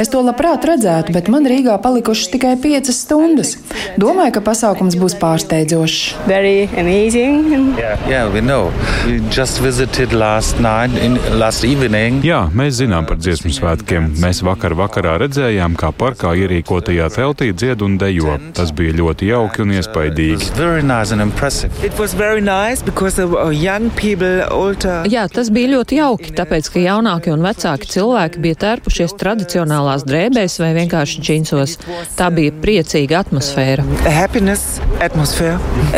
Es 0.00 0.08
to 0.14 0.22
labprāt 0.24 0.64
redzētu, 0.64 1.12
bet 1.12 1.28
man 1.28 1.44
Rīgā 1.44 1.76
palikušas 1.84 2.32
tikai 2.32 2.54
piecas 2.64 3.02
stundas. 3.04 3.56
Domāju, 4.00 4.38
ka 4.38 4.46
pasākums 4.46 4.96
būs 4.96 5.18
pārsteidzošs. 5.20 6.16
Very 6.30 6.70
amazing. 6.80 7.76
Yeah, 7.76 8.00
yeah, 8.08 8.32
we 8.32 8.40
know. 8.40 8.72
We 9.04 9.20
just 9.28 9.55
Jā, 12.27 12.41
mēs 12.51 12.81
zinām 12.81 13.05
par 13.07 13.15
dziesmu 13.15 13.53
svētkiem. 13.55 14.09
Mēs 14.19 14.41
vakar 14.43 14.75
vakarā 14.75 15.13
redzējām, 15.21 15.77
kā 15.79 15.93
parkā 15.95 16.33
ierīkotajā 16.35 17.07
teltī 17.15 17.47
dzied 17.55 17.79
un 17.85 17.95
dejo. 18.01 18.35
Tas 18.57 18.73
bija 18.75 18.91
ļoti 18.97 19.29
jauki 19.29 19.63
un 19.63 19.71
iespaidīgi. 19.77 20.49
Jā, 25.07 25.23
tas 25.31 25.47
bija 25.55 25.71
ļoti 25.77 26.01
jauki, 26.01 26.35
tāpēc, 26.35 26.67
ka 26.73 26.83
jaunāki 26.83 27.31
un 27.31 27.47
vecāki 27.47 27.87
cilvēki 27.93 28.43
bija 28.43 28.59
tērpušies 28.65 29.15
tradicionālās 29.21 30.03
drēbēs 30.11 30.59
vai 30.59 30.73
vienkārši 30.81 31.23
džinsos. 31.23 31.77
Tā 32.19 32.27
bija 32.35 32.51
priecīga 32.51 33.23
atmosfēra. 33.23 33.87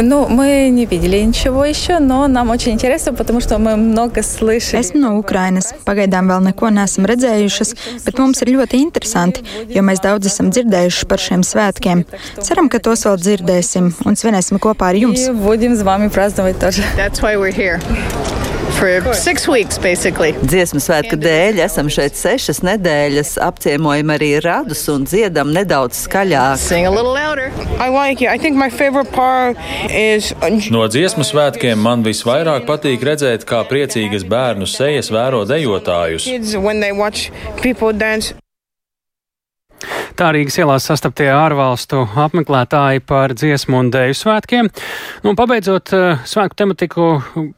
Nu, 0.02 0.28
мы 0.30 0.69
не 0.69 0.86
видели 0.86 1.17
ничего 1.17 1.65
еще, 1.65 1.99
но 1.99 2.28
нам 2.28 2.49
очень 2.49 2.73
интересно, 2.73 3.13
потому 3.13 3.39
что 3.39 3.46
мы 3.60 3.76
много 3.76 4.23
слышали. 4.23 4.82
Esmu 4.82 4.99
no 4.99 5.12
Ukrainas. 5.19 5.73
Pagaidām 5.86 6.30
vēl 6.32 6.43
neko 6.49 6.69
neesam 6.69 7.08
redzējušas, 7.10 7.73
bet 8.06 8.19
mums 8.19 8.41
ir 8.41 8.54
ļoti 8.56 8.82
interesanti, 8.82 9.43
jo 9.69 9.82
mēs 9.82 10.04
daudz 10.04 10.28
esam 10.28 10.52
dzirdējuši 10.52 11.08
par 11.08 11.19
šiem 11.19 11.43
svētkiem. 11.43 12.06
Ceram, 12.41 12.69
ka 12.69 12.80
tos 12.84 13.06
vēl 13.08 13.19
dzirdēsim 13.21 13.93
un 14.06 14.19
svinēsim 14.19 14.60
kopā 14.60 14.93
ar 14.93 14.99
jums. 14.99 15.30
Будем 15.30 15.76
с 15.76 15.84
вами 15.84 16.10
праздновать 16.10 16.60
тоже. 16.60 16.84
That's 16.97 17.21
why 17.21 17.36
we're 17.36 17.56
here. 17.56 17.80
Weeks, 18.79 19.79
Dziesmu 20.38 20.79
svētku 20.79 21.17
dēļ 21.19 21.59
esam 21.64 21.88
šeit 21.91 22.14
sešas 22.14 22.61
nedēļas, 22.62 23.33
apciemojam 23.43 24.12
arī 24.14 24.29
radus 24.45 24.85
un 24.93 25.03
dziedam 25.09 25.51
nedaudz 25.51 25.99
skaļāk. 26.05 26.62
Like 27.91 28.23
is... 29.91 30.31
No 30.71 30.87
dziesmu 30.87 31.27
svētkiem 31.27 31.83
man 31.83 32.07
visvairāk 32.07 32.71
patīk 32.71 33.03
redzēt, 33.03 33.43
kā 33.49 33.64
priecīgas 33.67 34.23
bērnu 34.29 34.71
sejas 34.71 35.11
vēro 35.11 35.43
dejotājus. 35.49 36.31
Tā 40.16 40.31
Rīgas 40.33 40.57
ielās 40.61 40.87
sastaptie 40.88 41.27
ārvalstu 41.33 42.05
apmeklētāji 42.16 43.03
par 43.05 43.35
dziesmu 43.37 43.77
un 43.83 43.90
dēļu 43.92 44.16
svētkiem. 44.16 44.71
Nu, 45.25 45.35
pabeidzot 45.37 45.92
uh, 45.92 46.23
svētku 46.29 46.57
tematiku, 46.59 47.09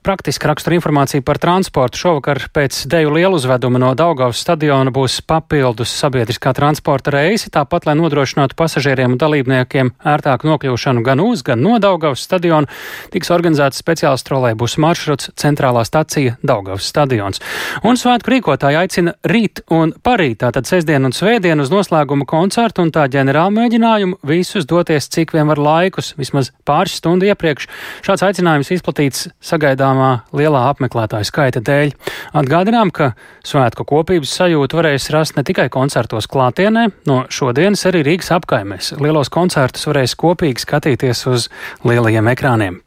praktiski 0.03 0.49
rakstura 0.51 0.79
informācija 0.79 1.23
par 1.27 1.39
transportu. 1.43 2.01
Šovakar 2.01 2.43
pēc 2.55 2.83
dēļu 2.91 3.13
lieluzveduma 3.15 3.81
no 3.83 3.93
Daugavas 3.99 4.41
stadiona 4.43 4.91
būs 4.95 5.21
papildus 5.29 5.93
sabiedriskā 6.01 6.55
transporta 6.57 7.15
reisi, 7.15 7.53
tāpat, 7.55 7.87
lai 7.87 7.97
nodrošinātu 8.01 8.59
pasažieriem 8.59 9.15
un 9.15 9.21
dalībniekiem 9.21 9.93
ērtāku 10.15 10.51
nokļūšanu 10.51 11.05
gan 11.07 11.23
uz, 11.23 11.45
gan 11.47 11.63
no 11.63 11.79
Daugavas 11.83 12.25
stadiona, 12.27 12.71
tiks 13.15 13.31
organizēts 13.35 13.83
speciāls 13.83 14.27
trolēbus 14.27 14.79
maršruts 14.83 15.31
centrālā 15.39 15.85
stacija 15.87 16.39
Daugavas 16.43 16.89
stadions. 16.91 17.43
Un 17.87 18.01
svētku 18.01 18.35
rīkotāji 18.35 18.81
aicina 18.81 19.17
rīt 19.29 19.63
un 19.71 19.95
parīt, 20.03 20.41
tātad 20.43 20.69
sestdien 20.69 21.05
un 21.07 21.15
svētdien 21.15 21.61
uz 21.61 21.73
noslēguma 21.73 22.27
koncertu 22.27 22.40
koncertu 22.41 22.85
un 22.85 22.93
tā 22.95 23.05
ģenerāla 23.13 23.53
mēģinājumu 23.55 24.21
visus 24.27 24.67
doties 24.69 25.09
cik 25.13 25.35
vien 25.37 25.49
var 25.51 25.61
laikus, 25.61 26.15
vismaz 26.19 26.51
pāris 26.69 26.97
stundu 27.01 27.29
iepriekš. 27.29 27.69
Šāds 28.07 28.25
aicinājums 28.27 28.73
izplatīts 28.75 29.27
sagaidāmā 29.45 30.11
lielā 30.37 30.65
apmeklētāju 30.71 31.29
skaita 31.29 31.63
dēļ. 31.67 31.93
Atgādinām, 32.41 32.93
ka 32.95 33.13
svētku 33.47 33.87
kopības 33.89 34.33
sajūtu 34.41 34.81
varēs 34.81 35.11
rast 35.15 35.37
ne 35.37 35.45
tikai 35.47 35.69
koncertos 35.73 36.31
klātienē, 36.31 36.87
no 37.11 37.23
šodienas 37.33 37.85
arī 37.91 38.05
Rīgas 38.07 38.33
apkaimēs. 38.39 38.95
Lielos 39.01 39.33
koncertus 39.33 39.89
varēs 39.91 40.17
kopīgi 40.21 40.65
skatīties 40.65 41.27
uz 41.31 41.51
lielajiem 41.87 42.33
ekrāniem. 42.33 42.81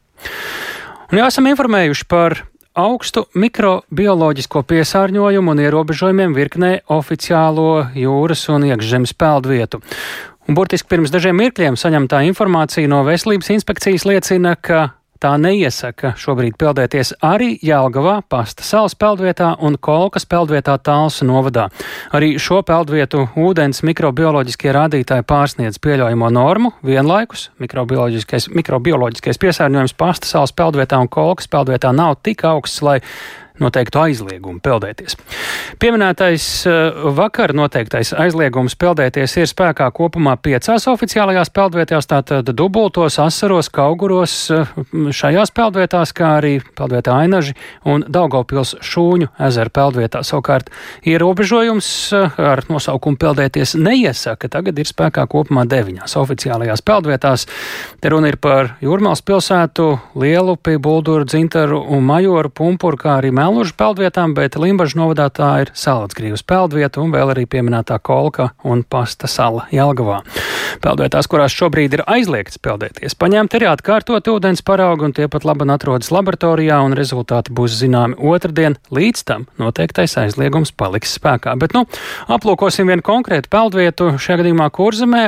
Un 1.11 1.19
jau 1.19 1.29
esam 1.29 1.45
informējuši 1.51 2.09
par 2.09 2.39
augstu 2.73 3.27
mikrobioloģisko 3.38 4.63
piesārņojumu 4.69 5.53
un 5.53 5.62
ierobežojumiem 5.62 6.33
virknē 6.38 6.71
oficiālo 6.93 7.88
jūras 7.97 8.47
un 8.53 8.65
iekšzemes 8.71 9.13
peldvietu. 9.17 9.81
Un 10.49 10.57
burtiski 10.57 10.89
pirms 10.91 11.13
dažiem 11.13 11.38
mirkļiem 11.39 11.77
saņemtā 11.79 12.23
informācija 12.27 12.89
no 12.91 13.03
veselības 13.07 13.53
inspekcijas 13.53 14.07
liecina, 14.09 14.57
ka 14.59 14.89
tā 15.23 15.33
neiesaka 15.39 16.13
šobrīd 16.19 16.57
peldēties 16.59 17.13
arī 17.23 17.53
Jālgavā, 17.63 18.17
Pasta 18.29 18.65
salas 18.67 18.95
peldvietā 18.99 19.53
un 19.63 19.77
Kolkas 19.79 20.27
peldvietā 20.29 20.75
Tālsu 20.83 21.27
novadā. 21.29 21.69
Arī 22.15 22.33
šo 22.41 22.59
peldvietu 22.67 23.27
ūdens 23.39 23.83
mikrobioloģiskie 23.88 24.73
rādītāji 24.75 25.25
pārsniedz 25.29 25.79
pieļaujamo 25.83 26.31
normu 26.33 26.73
vienlaikus. 26.86 27.49
Mikrobioloģiskais, 27.63 28.49
mikrobioloģiskais 28.57 29.39
piesārņojums 29.43 29.95
Pasta 29.99 30.29
salas 30.29 30.55
peldvietā 30.55 30.99
un 30.99 31.12
Kolkas 31.12 31.47
peldvietā 31.51 31.93
nav 31.95 32.19
tik 32.23 32.43
augsts, 32.49 32.83
lai 32.83 32.99
noteiktu 33.61 33.99
aizliegumu 34.01 34.61
peldēties. 34.63 35.17
Pieminētais 35.79 36.45
eh, 36.69 37.03
vakar 37.17 37.53
noteiktais 37.57 38.13
aizliegums 38.17 38.75
peldēties 38.79 39.35
ir 39.37 39.49
spēkā 39.49 39.89
kopumā 39.93 40.35
piecās 40.41 40.87
oficiālajās 40.89 41.51
peldvietās, 41.53 42.07
tātad 42.09 42.49
dubultos, 42.57 43.19
asaros, 43.21 43.69
kauguros, 43.73 44.35
eh, 44.53 44.73
šajās 44.93 45.53
peldvietās, 45.53 46.13
kā 46.17 46.37
arī 46.39 46.55
peldvietā 46.77 47.17
Ainaži 47.23 47.53
un 47.89 48.05
Daugavpils 48.09 48.75
šūņu 48.81 49.29
ezera 49.47 49.73
peldvietā. 49.73 50.23
Savukārt 50.25 50.71
ierobežojums 51.05 51.91
eh, 52.17 52.41
ar 52.41 52.63
nosaukumu 52.69 53.21
peldēties 53.21 53.75
neiesaka, 53.77 54.49
tagad 54.49 54.81
ir 54.81 54.89
spēkā 54.89 55.27
kopumā 55.29 55.67
deviņās 55.69 56.17
oficiālajās 56.23 56.81
peldvietās. 56.85 57.45
Te 58.01 58.09
runa 58.13 58.33
ir 58.33 58.39
par 58.41 58.73
Jūrmāls 58.83 59.21
pilsētu, 59.25 59.87
Lielupi, 60.19 60.77
Bulduru, 60.81 61.27
Dzintaru 61.29 61.79
un 61.93 62.03
Majoru, 62.07 62.49
Pumpuru, 62.49 62.97
kā 62.99 63.17
arī 63.19 63.33
Melnužu 63.43 63.73
peldvietām, 63.75 64.32
bet 64.38 64.56
Limbažu 64.56 64.95
novadā 64.95 65.25
tā 65.27 65.48
ir 65.65 65.71
Salacgrīvas 65.75 66.46
peldvieta 66.48 67.02
un 67.04 67.10
vēl 67.12 67.33
arī 67.33 67.44
pieminētā 67.50 67.98
Kolka 68.00 68.54
un 68.63 68.85
Pasta 68.87 69.27
sala 69.27 69.65
Jelgavā. 69.73 70.21
Peldvietās, 70.79 71.27
kurās 71.27 71.52
šobrīd 71.52 71.98
ir 71.98 72.06
aizliegts 72.08 72.62
peldēties, 72.63 73.17
paņemt 73.19 73.58
ir 73.60 73.67
atkārtot 73.73 74.31
ūdens 74.31 74.63
paraugu 74.63 75.10
un 75.10 75.17
tie 75.17 75.27
pat 75.27 75.44
labi 75.44 75.67
atrodas 75.75 76.13
laboratorijā 76.15 76.79
un 76.85 76.96
rezultāti 76.96 77.52
būs 77.52 77.75
zināmi 77.81 78.15
otrdien, 78.15 78.79
līdz 78.96 79.27
tam 79.27 79.48
noteiktais 79.60 80.15
aizliegums 80.23 80.71
paliks 80.71 81.17
spēkā. 81.19 81.58
Bet, 81.60 81.75
nu, 81.75 81.83
aplūkosim 82.31 82.87
vienu 82.87 83.04
konkrētu 83.04 83.52
peldvietu, 83.52 84.13
šajā 84.23 84.39
gadījumā 84.46 84.71
Kurzemē, 84.71 85.25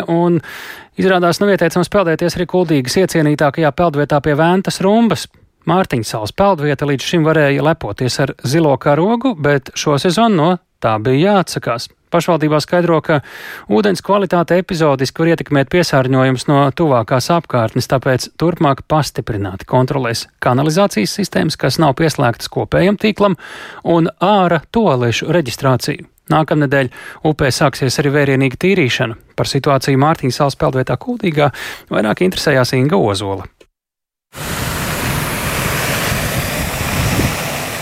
izrādās 0.96 1.44
nav 1.44 1.52
ieteicams 1.52 1.92
peldēties 1.92 2.40
arī 2.40 2.48
kuldīgas 2.48 3.02
iecienītākajā 3.04 3.76
peldvietā 3.76 4.24
pie 4.24 4.40
Vēntas 4.40 4.80
rumbas. 4.86 5.28
Mārtiņsāls 5.70 6.36
peldvieta 6.38 6.86
līdz 6.86 7.10
šim 7.12 7.26
varēja 7.26 7.66
lepoties 7.66 8.20
ar 8.22 8.36
zilo 8.46 8.76
karogu, 8.78 9.34
bet 9.36 9.74
šo 9.78 9.98
sezonu 10.02 10.36
no 10.36 10.50
tā 10.84 10.96
bija 11.02 11.36
jāatsakās. 11.36 11.90
Pašvaldībā 12.14 12.62
skaidro, 12.64 13.02
ka 13.04 13.20
ūdens 13.74 14.04
kvalitāte 14.06 14.60
epizodiski 14.62 15.24
var 15.24 15.34
ietekmēt 15.34 15.72
piesārņojums 15.74 16.46
no 16.48 16.60
tuvākās 16.78 17.28
apkārtnes, 17.34 17.90
tāpēc 17.92 18.30
turpmāk 18.40 18.86
pastiprināti 18.88 19.68
kontrolēs 19.68 20.28
kanalizācijas 20.46 21.18
sistēmas, 21.20 21.58
kas 21.60 21.80
nav 21.82 21.98
pieslēgtas 22.00 22.52
kopējam 22.54 23.00
tīklam, 23.02 23.36
un 23.84 24.12
āra 24.24 24.62
toalešu 24.72 25.28
reģistrāciju. 25.36 26.08
Nākamnedēļ 26.32 26.88
upē 27.30 27.52
sāksies 27.54 28.00
arī 28.02 28.14
vērienīga 28.16 28.58
tīrīšana. 28.64 29.20
Par 29.38 29.50
situāciju 29.50 30.00
Mārtiņas 30.02 30.40
salas 30.42 30.58
peldvietā 30.62 30.98
Kuldīgā 31.02 31.52
vairāk 31.92 32.24
interesējās 32.26 32.74
Inga 32.80 32.98
Ozola. 32.98 33.46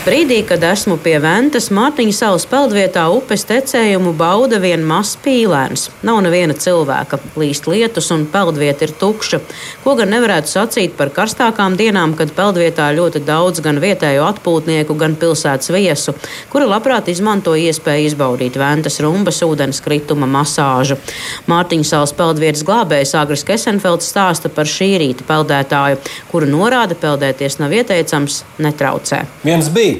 Brīdī, 0.03 0.41
kad 0.43 0.59
esmu 0.67 0.97
pie 0.99 1.13
Ventas, 1.23 1.69
Mārtiņa 1.71 2.11
salas 2.11 2.43
peldvietā 2.51 3.05
upes 3.15 3.45
tecējumu 3.47 4.11
bauda 4.19 4.57
vien 4.59 4.81
mazs 4.83 5.13
pīlēns. 5.23 5.85
Nav 6.03 6.17
neviena 6.25 6.51
cilvēka, 6.59 7.21
līst 7.39 7.69
lietus 7.71 8.11
un 8.11 8.25
peldvieta 8.27 8.83
ir 8.83 8.91
tukša. 8.99 9.39
Ko 9.85 9.93
gan 9.95 10.11
nevarētu 10.11 10.51
sacīt 10.51 10.97
par 10.97 11.13
karstākām 11.15 11.77
dienām, 11.79 12.17
kad 12.19 12.33
peldvietā 12.35 12.89
ļoti 12.97 13.21
daudz 13.23 13.63
gan 13.63 13.79
vietējo 13.79 14.25
atpūtnieku, 14.27 14.97
gan 14.99 15.15
pilsētas 15.21 15.71
viesu, 15.71 16.11
kuri 16.51 16.67
labprāt 16.67 17.07
izmanto 17.07 17.55
iespēju 17.55 18.11
izbaudīt 18.11 18.59
Ventas 18.59 18.99
rumbas 18.99 19.39
ūdens 19.47 19.79
krituma 19.87 20.27
masāžu. 20.27 20.99
Mārtiņa 21.47 21.87
salas 21.93 22.11
peldvietas 22.19 22.65
glābējs 22.67 23.15
Agris 23.21 23.47
Kesenfelds 23.47 24.11
stāsta 24.11 24.51
par 24.51 24.67
šī 24.67 24.97
rīta 24.99 25.23
peldētāju, 25.31 26.03
kuru 26.35 26.51
norāda 26.51 26.99
peldēties 26.99 27.61
nav 27.63 27.79
ieteicams, 27.79 28.43
netraucē. 28.59 29.23
Viens 29.47 29.71
bija 29.71 29.92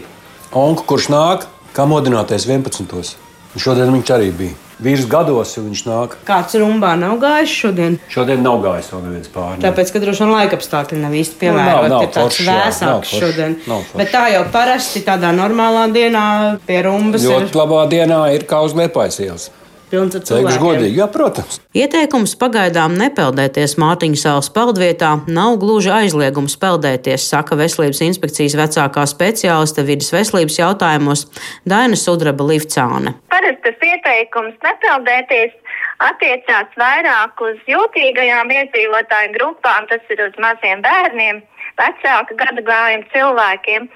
onku, 0.58 0.86
kurš 0.90 1.10
nāk, 1.14 1.48
kā 1.76 1.88
modināties 1.90 2.48
11. 2.50 3.16
Un 3.54 3.62
šodien 3.62 3.92
viņš 3.94 4.12
arī 4.16 4.30
bija. 4.34 4.60
Vīrs 4.84 5.06
gados 5.08 5.54
jau 5.56 5.62
viņš 5.64 5.82
nāk. 5.86 6.16
Kāds 6.28 6.58
rumbā 6.60 6.96
nav 7.00 7.20
gājis 7.22 7.54
šodien? 7.62 7.98
Šodien 8.12 8.42
nav 8.44 8.58
gājis 8.64 8.90
vēl 8.92 9.04
neviens 9.06 9.30
pāri. 9.32 9.62
Tāpēc, 9.64 9.94
ka 9.94 10.02
droši 10.04 10.24
vien 10.26 10.34
laika 10.34 10.58
apstākļi 10.58 11.00
nav 11.00 11.16
īsti 11.20 11.40
piemēroti. 11.40 11.70
Nu, 11.70 11.94
nav, 11.94 11.94
nav, 11.94 12.06
ir 12.08 12.14
tāds 12.18 12.40
vēsāks 12.48 13.14
šodien. 13.22 13.58
Nav 13.70 13.86
forši. 13.86 14.00
Bet 14.02 14.12
tā 14.16 14.24
jau 14.34 14.44
parasti 14.52 15.04
tādā 15.06 15.32
normālā 15.38 15.86
dienā 15.94 16.28
pie 16.68 16.82
rumbas. 16.90 17.24
Ļoti 17.30 17.54
ir... 17.54 17.60
labā 17.62 17.84
dienā 17.94 18.24
ir 18.36 18.48
kā 18.50 18.64
uz 18.66 18.76
Liepājas 18.78 19.22
ielas 19.24 19.52
pilns 19.94 20.18
ar 20.18 20.26
cilvēkiem. 20.28 20.64
Godīgi, 20.64 20.98
jā, 20.98 21.08
protams. 21.14 21.60
Ieteikums 21.78 22.36
pagaidām 22.42 22.98
nepeldēties 22.98 23.78
Mārtiņa 23.82 24.20
salas 24.20 24.50
peldvietā 24.54 25.14
nav 25.30 25.58
gluži 25.62 25.94
aizliegums 25.94 26.58
peldēties, 26.62 27.28
saka 27.30 27.58
Veselības 27.60 28.02
inspekcijas 28.08 28.58
vecākā 28.60 29.06
speciāliste 29.10 29.86
vidas 29.88 30.10
veselības 30.16 30.60
jautājumos 30.60 31.28
Daina 31.70 32.00
Sudraba 32.00 32.48
Livcāne. 32.50 33.16
Parasti 33.34 33.62
tas 33.68 33.88
ieteikums 33.90 34.58
nepeldēties 34.66 35.54
attiecās 36.04 36.78
vairāk 36.80 37.44
uz 37.46 37.60
jūtīgajām 37.70 38.52
iedzīvotāju 38.58 39.36
grupām, 39.38 39.88
tas 39.92 40.14
ir 40.14 40.24
uz 40.26 40.40
maziem 40.42 40.82
bērniem, 40.84 41.44
vecāka 41.80 42.40
gada 42.40 42.66
gājuma 42.66 43.14
cilvēkiem 43.14 43.88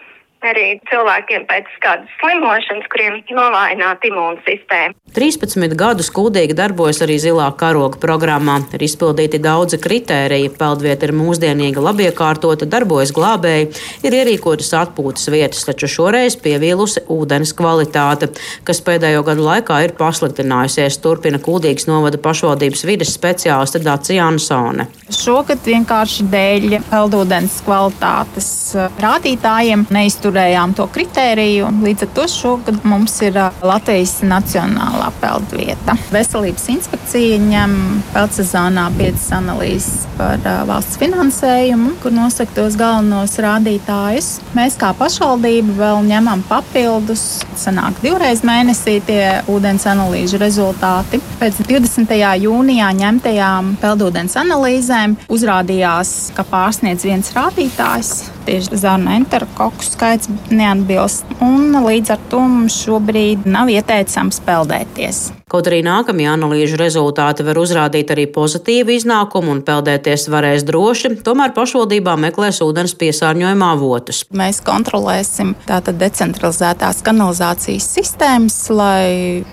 arī 0.46 0.78
cilvēkiem 0.90 1.46
pēc 1.50 1.70
kādas 1.82 2.12
slimošanas, 2.22 2.88
kuriem 2.92 3.20
novājināta 3.34 4.10
imūnsistēma. 4.10 4.96
13 5.18 5.74
gadus 5.80 6.12
kuldīgi 6.14 6.54
darbojas 6.58 7.02
arī 7.02 7.18
zilā 7.22 7.48
karoga 7.58 7.98
programmā. 8.02 8.60
Ir 8.76 8.84
izpildīti 8.86 9.40
daudzi 9.42 9.80
kritēriji. 9.82 10.52
Peldvieta 10.60 11.08
ir 11.08 11.14
mūsdienīga, 11.18 11.82
labiekārtota, 11.82 12.68
darbojas 12.70 13.14
glābēji, 13.16 13.72
ir 14.06 14.18
ierīkotas 14.20 14.70
atpūtas 14.78 15.30
vietas, 15.34 15.64
taču 15.66 15.90
šoreiz 15.90 16.38
pievīlusi 16.44 17.08
ūdens 17.14 17.56
kvalitāte, 17.58 18.30
kas 18.68 18.84
pēdējo 18.86 19.24
gadu 19.26 19.48
laikā 19.48 19.80
ir 19.88 19.96
pasliktinājusies, 19.98 21.00
turpina 21.02 21.42
kuldīgas 21.42 21.90
novada 21.90 22.22
pašvaldības 22.22 22.86
vides 22.86 23.16
speciāliste 23.18 23.82
Dācija 23.86 24.30
Ansone. 24.30 24.90
Šogad 25.14 25.66
vienkārši 25.66 26.28
dēļ 26.30 26.78
peldūdens 26.92 27.62
kvalitātes 27.66 28.52
uh, 28.76 28.92
rādītājiem 29.02 29.88
neizturējās 29.94 30.27
nepaturējām 30.28 30.74
to 30.76 30.88
kritēriju. 30.92 31.68
Līdz 31.84 32.04
ar 32.04 32.10
to 32.16 32.26
šogad 32.28 32.84
mums 32.84 33.16
ir 33.24 33.38
Latvijas 33.64 34.20
Nacionālā 34.24 35.12
peldvieta. 35.22 35.96
Veselības 36.12 36.68
inspekcija 36.74 37.38
ņem 37.40 37.76
peldsezonā 38.14 38.90
piecas 38.98 39.30
analīzes 39.32 40.06
par 40.18 40.40
valsts 40.68 40.98
finansējumu, 41.00 41.96
kur 42.02 42.12
nosaka 42.12 42.52
tos 42.56 42.76
galvenos 42.78 43.38
rādītājus. 43.40 44.30
Mēs 44.58 44.78
kā 44.80 44.94
pašvaldība 44.98 45.78
vēl 45.78 46.04
ņemam 46.08 46.44
papildus. 46.50 47.44
Sanāk 47.58 48.02
divreiz 48.04 48.44
mēnesī 48.46 49.00
tie 49.08 49.42
ūdens 49.48 49.88
analīžu 49.90 50.42
rezultāti. 50.42 51.22
Pēc 51.40 51.62
20. 51.68 52.16
jūnijā 52.44 52.92
ņemtajām 53.00 53.78
peldūdens 53.82 54.38
analīzēm 54.40 55.18
uzrādījās, 55.32 56.34
ka 56.36 56.46
pārsniedz 56.48 57.08
viens 57.08 57.32
rādītājs. 57.38 58.37
Tieši 58.48 58.80
zarnu 58.80 59.12
enterokoku 59.12 59.84
skaits 59.84 60.08
skaits 60.08 60.30
neatbilst, 60.52 61.26
un 61.44 61.76
līdz 61.84 62.14
ar 62.16 62.22
to 62.32 62.40
mums 62.40 62.78
šobrīd 62.86 63.48
nav 63.50 63.70
ieteicams 63.72 64.40
peldēties. 64.46 65.32
Kaut 65.48 65.68
arī 65.70 65.80
nākamie 65.86 66.28
analīžu 66.28 66.78
rezultāti 66.80 67.46
var 67.48 67.60
uzrādīt 67.60 68.12
arī 68.12 68.26
pozitīvu 68.36 68.96
iznākumu 68.98 69.54
un 69.54 69.62
peldēties 69.68 70.28
varēs 70.32 70.66
droši, 70.68 71.14
tomēr 71.24 71.54
pašvaldībā 71.56 72.18
meklēs 72.20 72.60
ūdens 72.66 72.96
piesārņojuma 73.00 73.72
avotus. 73.78 74.24
Mēs 74.36 74.60
kontrolēsim 74.66 75.56
tātad 75.68 76.00
decentralizētās 76.02 77.04
kanalizācijas 77.08 77.88
sistēmas, 77.96 78.60
lai 78.72 79.44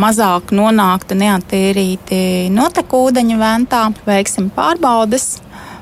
mazāk 0.00 0.54
nonāktu 0.54 1.18
neatīrīti 1.18 2.50
notekūdeņu 2.54 3.40
ventā, 3.40 3.88
veiksim 4.06 4.52
pārbaudes 4.54 5.40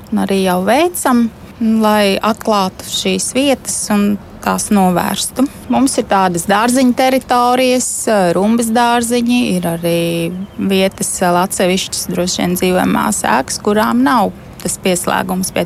un 0.09 0.23
arī 0.25 0.43
jau 0.47 0.63
veicam 0.65 1.27
lai 1.59 2.17
atklātu 2.23 2.87
šīs 2.87 3.31
vietas 3.35 3.77
un 3.93 4.17
tās 4.43 4.69
novērstu. 4.71 5.43
Mums 5.71 5.97
ir 5.99 6.07
tādas 6.09 6.47
dārziņa 6.49 6.95
teritorijas, 6.97 7.89
rumbas 8.35 8.71
dārziņi, 8.75 9.39
ir 9.57 9.67
arī 9.67 10.03
vietas, 10.57 11.11
atsevišķas 11.21 12.07
droši 12.13 12.43
vien 12.43 12.55
dzīvojamās 12.59 13.25
ēkas, 13.27 13.59
kurām 13.65 14.05
nav 14.07 14.31
tas 14.61 14.77
pieslēgums 14.83 15.51
pie 15.55 15.65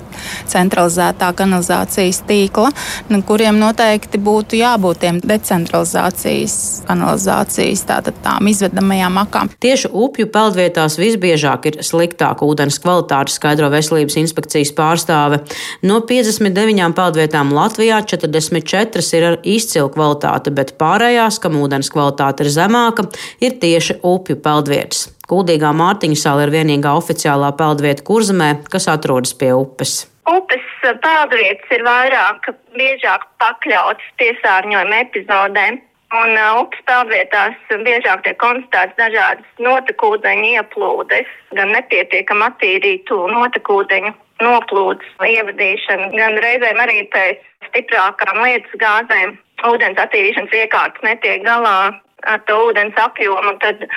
centralizētā 0.52 1.32
kanalizācijas 1.38 2.24
tīkla, 2.28 2.72
nu, 3.12 3.22
kuriem 3.28 3.60
noteikti 3.62 4.22
būtu 4.22 4.60
jābūt 4.60 5.02
tiem 5.04 5.20
decentralizācijas 5.24 6.58
kanalizācijas 6.88 7.86
tātad 7.89 8.18
tām 8.24 8.50
izvedamajām 8.52 9.20
akām. 9.24 9.52
Tieši 9.64 9.91
upju 9.91 10.30
peldvietās 10.34 10.98
visbiežāk 11.02 11.70
ir 11.72 11.80
sliktāka 11.86 12.46
ūdens 12.48 12.80
kvalitāte, 12.84 13.34
skaidro 13.34 13.70
veselības 13.74 14.18
inspekcijas 14.22 14.74
pārstāve. 14.78 15.41
No 15.86 16.02
59 16.10 16.94
peldvietām 16.98 17.54
Latvijā 17.56 18.02
44 18.08 19.18
ir 19.18 19.28
ar 19.32 19.39
izcilu 19.44 19.89
kvalitāti, 19.94 20.54
bet 20.56 20.76
pārējās, 20.82 21.41
kam 21.44 21.60
ūdens 21.62 21.91
kvalitāte 21.94 22.46
ir 22.46 22.54
zemāka, 22.54 23.08
ir 23.44 23.60
tieši 23.62 24.00
upju 24.04 24.39
peldvietas. 24.44 25.08
Kuldīgā 25.30 25.72
Mārtiņa 25.72 26.18
sala 26.20 26.44
ir 26.44 26.52
vienīgā 26.52 26.92
oficiālā 27.00 27.54
peldvieta 27.60 28.04
kurzemē, 28.08 28.50
kas 28.72 28.90
atrodas 28.92 29.32
pie 29.40 29.54
upes. 29.56 30.04
Upes 30.28 30.66
peldvietas 31.04 31.72
ir 31.76 31.84
vairāk, 31.88 32.50
biežāk 32.76 33.24
pakļautas 33.40 34.10
piesārņojuma 34.20 35.02
epizodēm. 35.06 35.80
Un 36.14 36.36
uh, 36.38 36.60
upes 36.62 36.84
peldvietās 36.86 37.56
biežāk 37.88 38.22
tiek 38.28 38.38
konstatēts 38.44 39.00
dažādas 39.00 39.64
notekūdeņu 39.66 40.52
ieplūdes, 40.60 41.32
gan 41.58 41.72
nepietiekami 41.74 42.46
attīrītu 42.52 43.18
notekūdeņu 43.32 44.14
noplūdes 44.44 45.26
ievadīšana, 45.26 46.12
gan 46.14 46.38
reizēm 46.44 46.84
arī 46.84 47.00
pēc 47.16 47.42
stiprākām 47.70 48.44
lietas 48.44 48.76
gāzēm 48.82 49.38
ūdens 49.72 50.02
attīrīšanas 50.04 50.58
iekārtas 50.60 51.08
netiek 51.08 51.46
galā 51.48 51.78
ar 52.30 52.44
to 52.48 52.60
ūdens 52.68 53.00
apjomu, 53.00 53.56
tad 53.64 53.88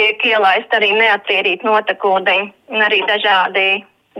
tiek 0.00 0.24
ielaist 0.26 0.72
arī 0.74 0.92
neattīrīt 0.96 1.64
notekūdeņi 1.66 2.46
un 2.74 2.86
arī 2.86 3.02
dažādi 3.08 3.66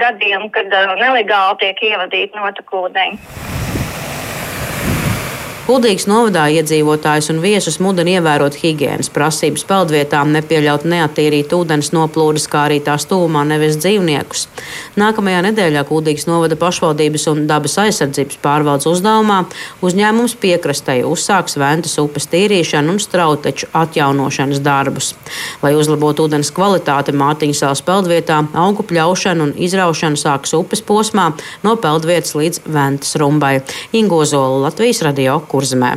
gadījumi, 0.01 0.51
kad 0.55 0.75
uh, 0.75 0.95
nelegāli 1.01 1.61
tiek 1.63 1.83
ievadīti 1.91 2.39
notekūdeņi. 2.39 3.19
Kuldīgas 5.65 6.05
novadā 6.05 6.43
iedzīvotājus 6.53 7.31
un 7.33 7.39
viesus 7.41 7.79
mudina 7.81 8.19
ievērot 8.19 8.59
higiēnas 8.61 9.09
prasības 9.09 9.63
peldvietām, 9.65 10.29
nepieļaut 10.37 10.83
neatīrīt 10.85 11.55
ūdens 11.57 11.89
noplūdes, 11.97 12.45
kā 12.53 12.67
arī 12.67 12.83
tās 12.85 13.07
tūmā 13.09 13.47
nevis 13.49 13.79
dzīvniekus. 13.81 14.43
Nākamajā 15.01 15.39
nedēļā 15.47 15.87
Kuldīgas 15.89 16.29
novada 16.29 16.59
pašvaldības 16.61 17.25
un 17.33 17.41
dabas 17.49 17.79
aizsardzības 17.81 18.43
pārvaldes 18.45 18.91
uzdevumā 18.91 19.39
uzņēmums 19.81 20.35
piekrastei 20.43 20.99
uzsāks 21.09 21.57
Ventas 21.57 21.97
upes 22.03 22.29
tīrīšanu 22.35 22.99
un 22.99 23.01
strauteču 23.01 23.71
atjaunošanas 23.73 24.61
darbus. 24.61 25.15
Lai 25.65 25.73
uzlabotu 25.81 26.29
ūdens 26.29 26.53
kvalitāti 26.53 27.17
Mārtiņasāles 27.17 27.81
peldvietā, 27.89 28.43
augu 28.53 28.85
pļaušana 28.93 29.49
un 29.49 29.57
izraušana 29.57 30.21
sāks 30.27 30.53
upes 30.61 30.85
posmā 30.85 31.31
no 31.65 31.75
peldvietas 31.81 32.37
līdz 32.37 32.63
Ventas 32.69 33.17
rumbai. 33.17 33.55
Ingozola 33.97 34.67
Latvijas 34.69 35.01
radio 35.09 35.41
kurzemē. 35.55 35.95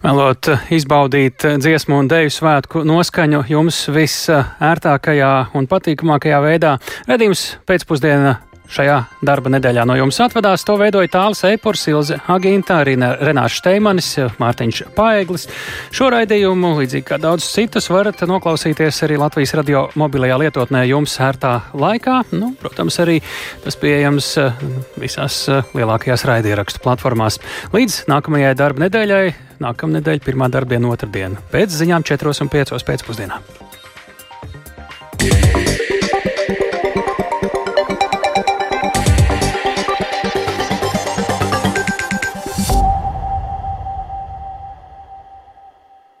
Vēlot 0.00 0.48
izbaudīt 0.72 1.44
dziesmu 1.60 1.98
un 2.00 2.08
deju 2.08 2.32
svētku 2.32 2.84
noskaņu 2.88 3.42
jums 3.50 3.82
visērtākajā 3.92 5.32
un 5.58 5.68
patīkamākajā 5.68 6.38
veidā. 6.46 6.76
Redījums 7.10 7.44
pēcpusdienā 7.68 8.38
Šajā 8.70 8.96
darba 9.26 9.50
nedēļā 9.50 9.82
no 9.88 9.96
jums 9.98 10.20
atvadās 10.22 10.62
to 10.66 10.76
veidoja 10.78 11.10
Tāls 11.10 11.40
Eipors, 11.48 11.82
Ilze 11.90 12.20
Agīntā, 12.30 12.76
arī 12.84 12.92
Renāš 13.00 13.56
Steimanis, 13.58 14.12
Mārtiņš 14.38 14.82
Paeglis. 14.94 15.48
Šo 15.94 16.10
raidījumu, 16.14 16.76
līdzīgi 16.78 17.06
kā 17.08 17.18
daudz 17.18 17.48
citus, 17.50 17.90
varat 17.90 18.22
noklausīties 18.30 19.02
arī 19.06 19.18
Latvijas 19.18 19.56
radio 19.58 19.88
mobilajā 19.98 20.36
lietotnē 20.44 20.84
jums 20.86 21.16
ērtā 21.18 21.56
laikā. 21.74 22.20
Nu, 22.30 22.52
protams, 22.60 23.00
arī 23.02 23.18
tas 23.64 23.78
pieejams 23.80 24.28
eh, 24.38 24.62
visās 25.02 25.40
eh, 25.50 25.66
lielākajās 25.74 26.26
raidierakstu 26.30 26.84
platformās. 26.84 27.40
Līdz 27.74 28.04
nākamajai 28.12 28.54
darba 28.60 28.86
nedēļai, 28.86 29.24
nākamnedēļ, 29.66 30.22
pirmā 30.28 30.46
darbiena, 30.52 30.94
otrdiena, 30.94 31.42
pēc 31.50 31.74
ziņām 31.82 32.06
4 32.06 32.38
un 32.46 32.54
5 32.54 32.78
pēcpusdienā. 32.86 33.42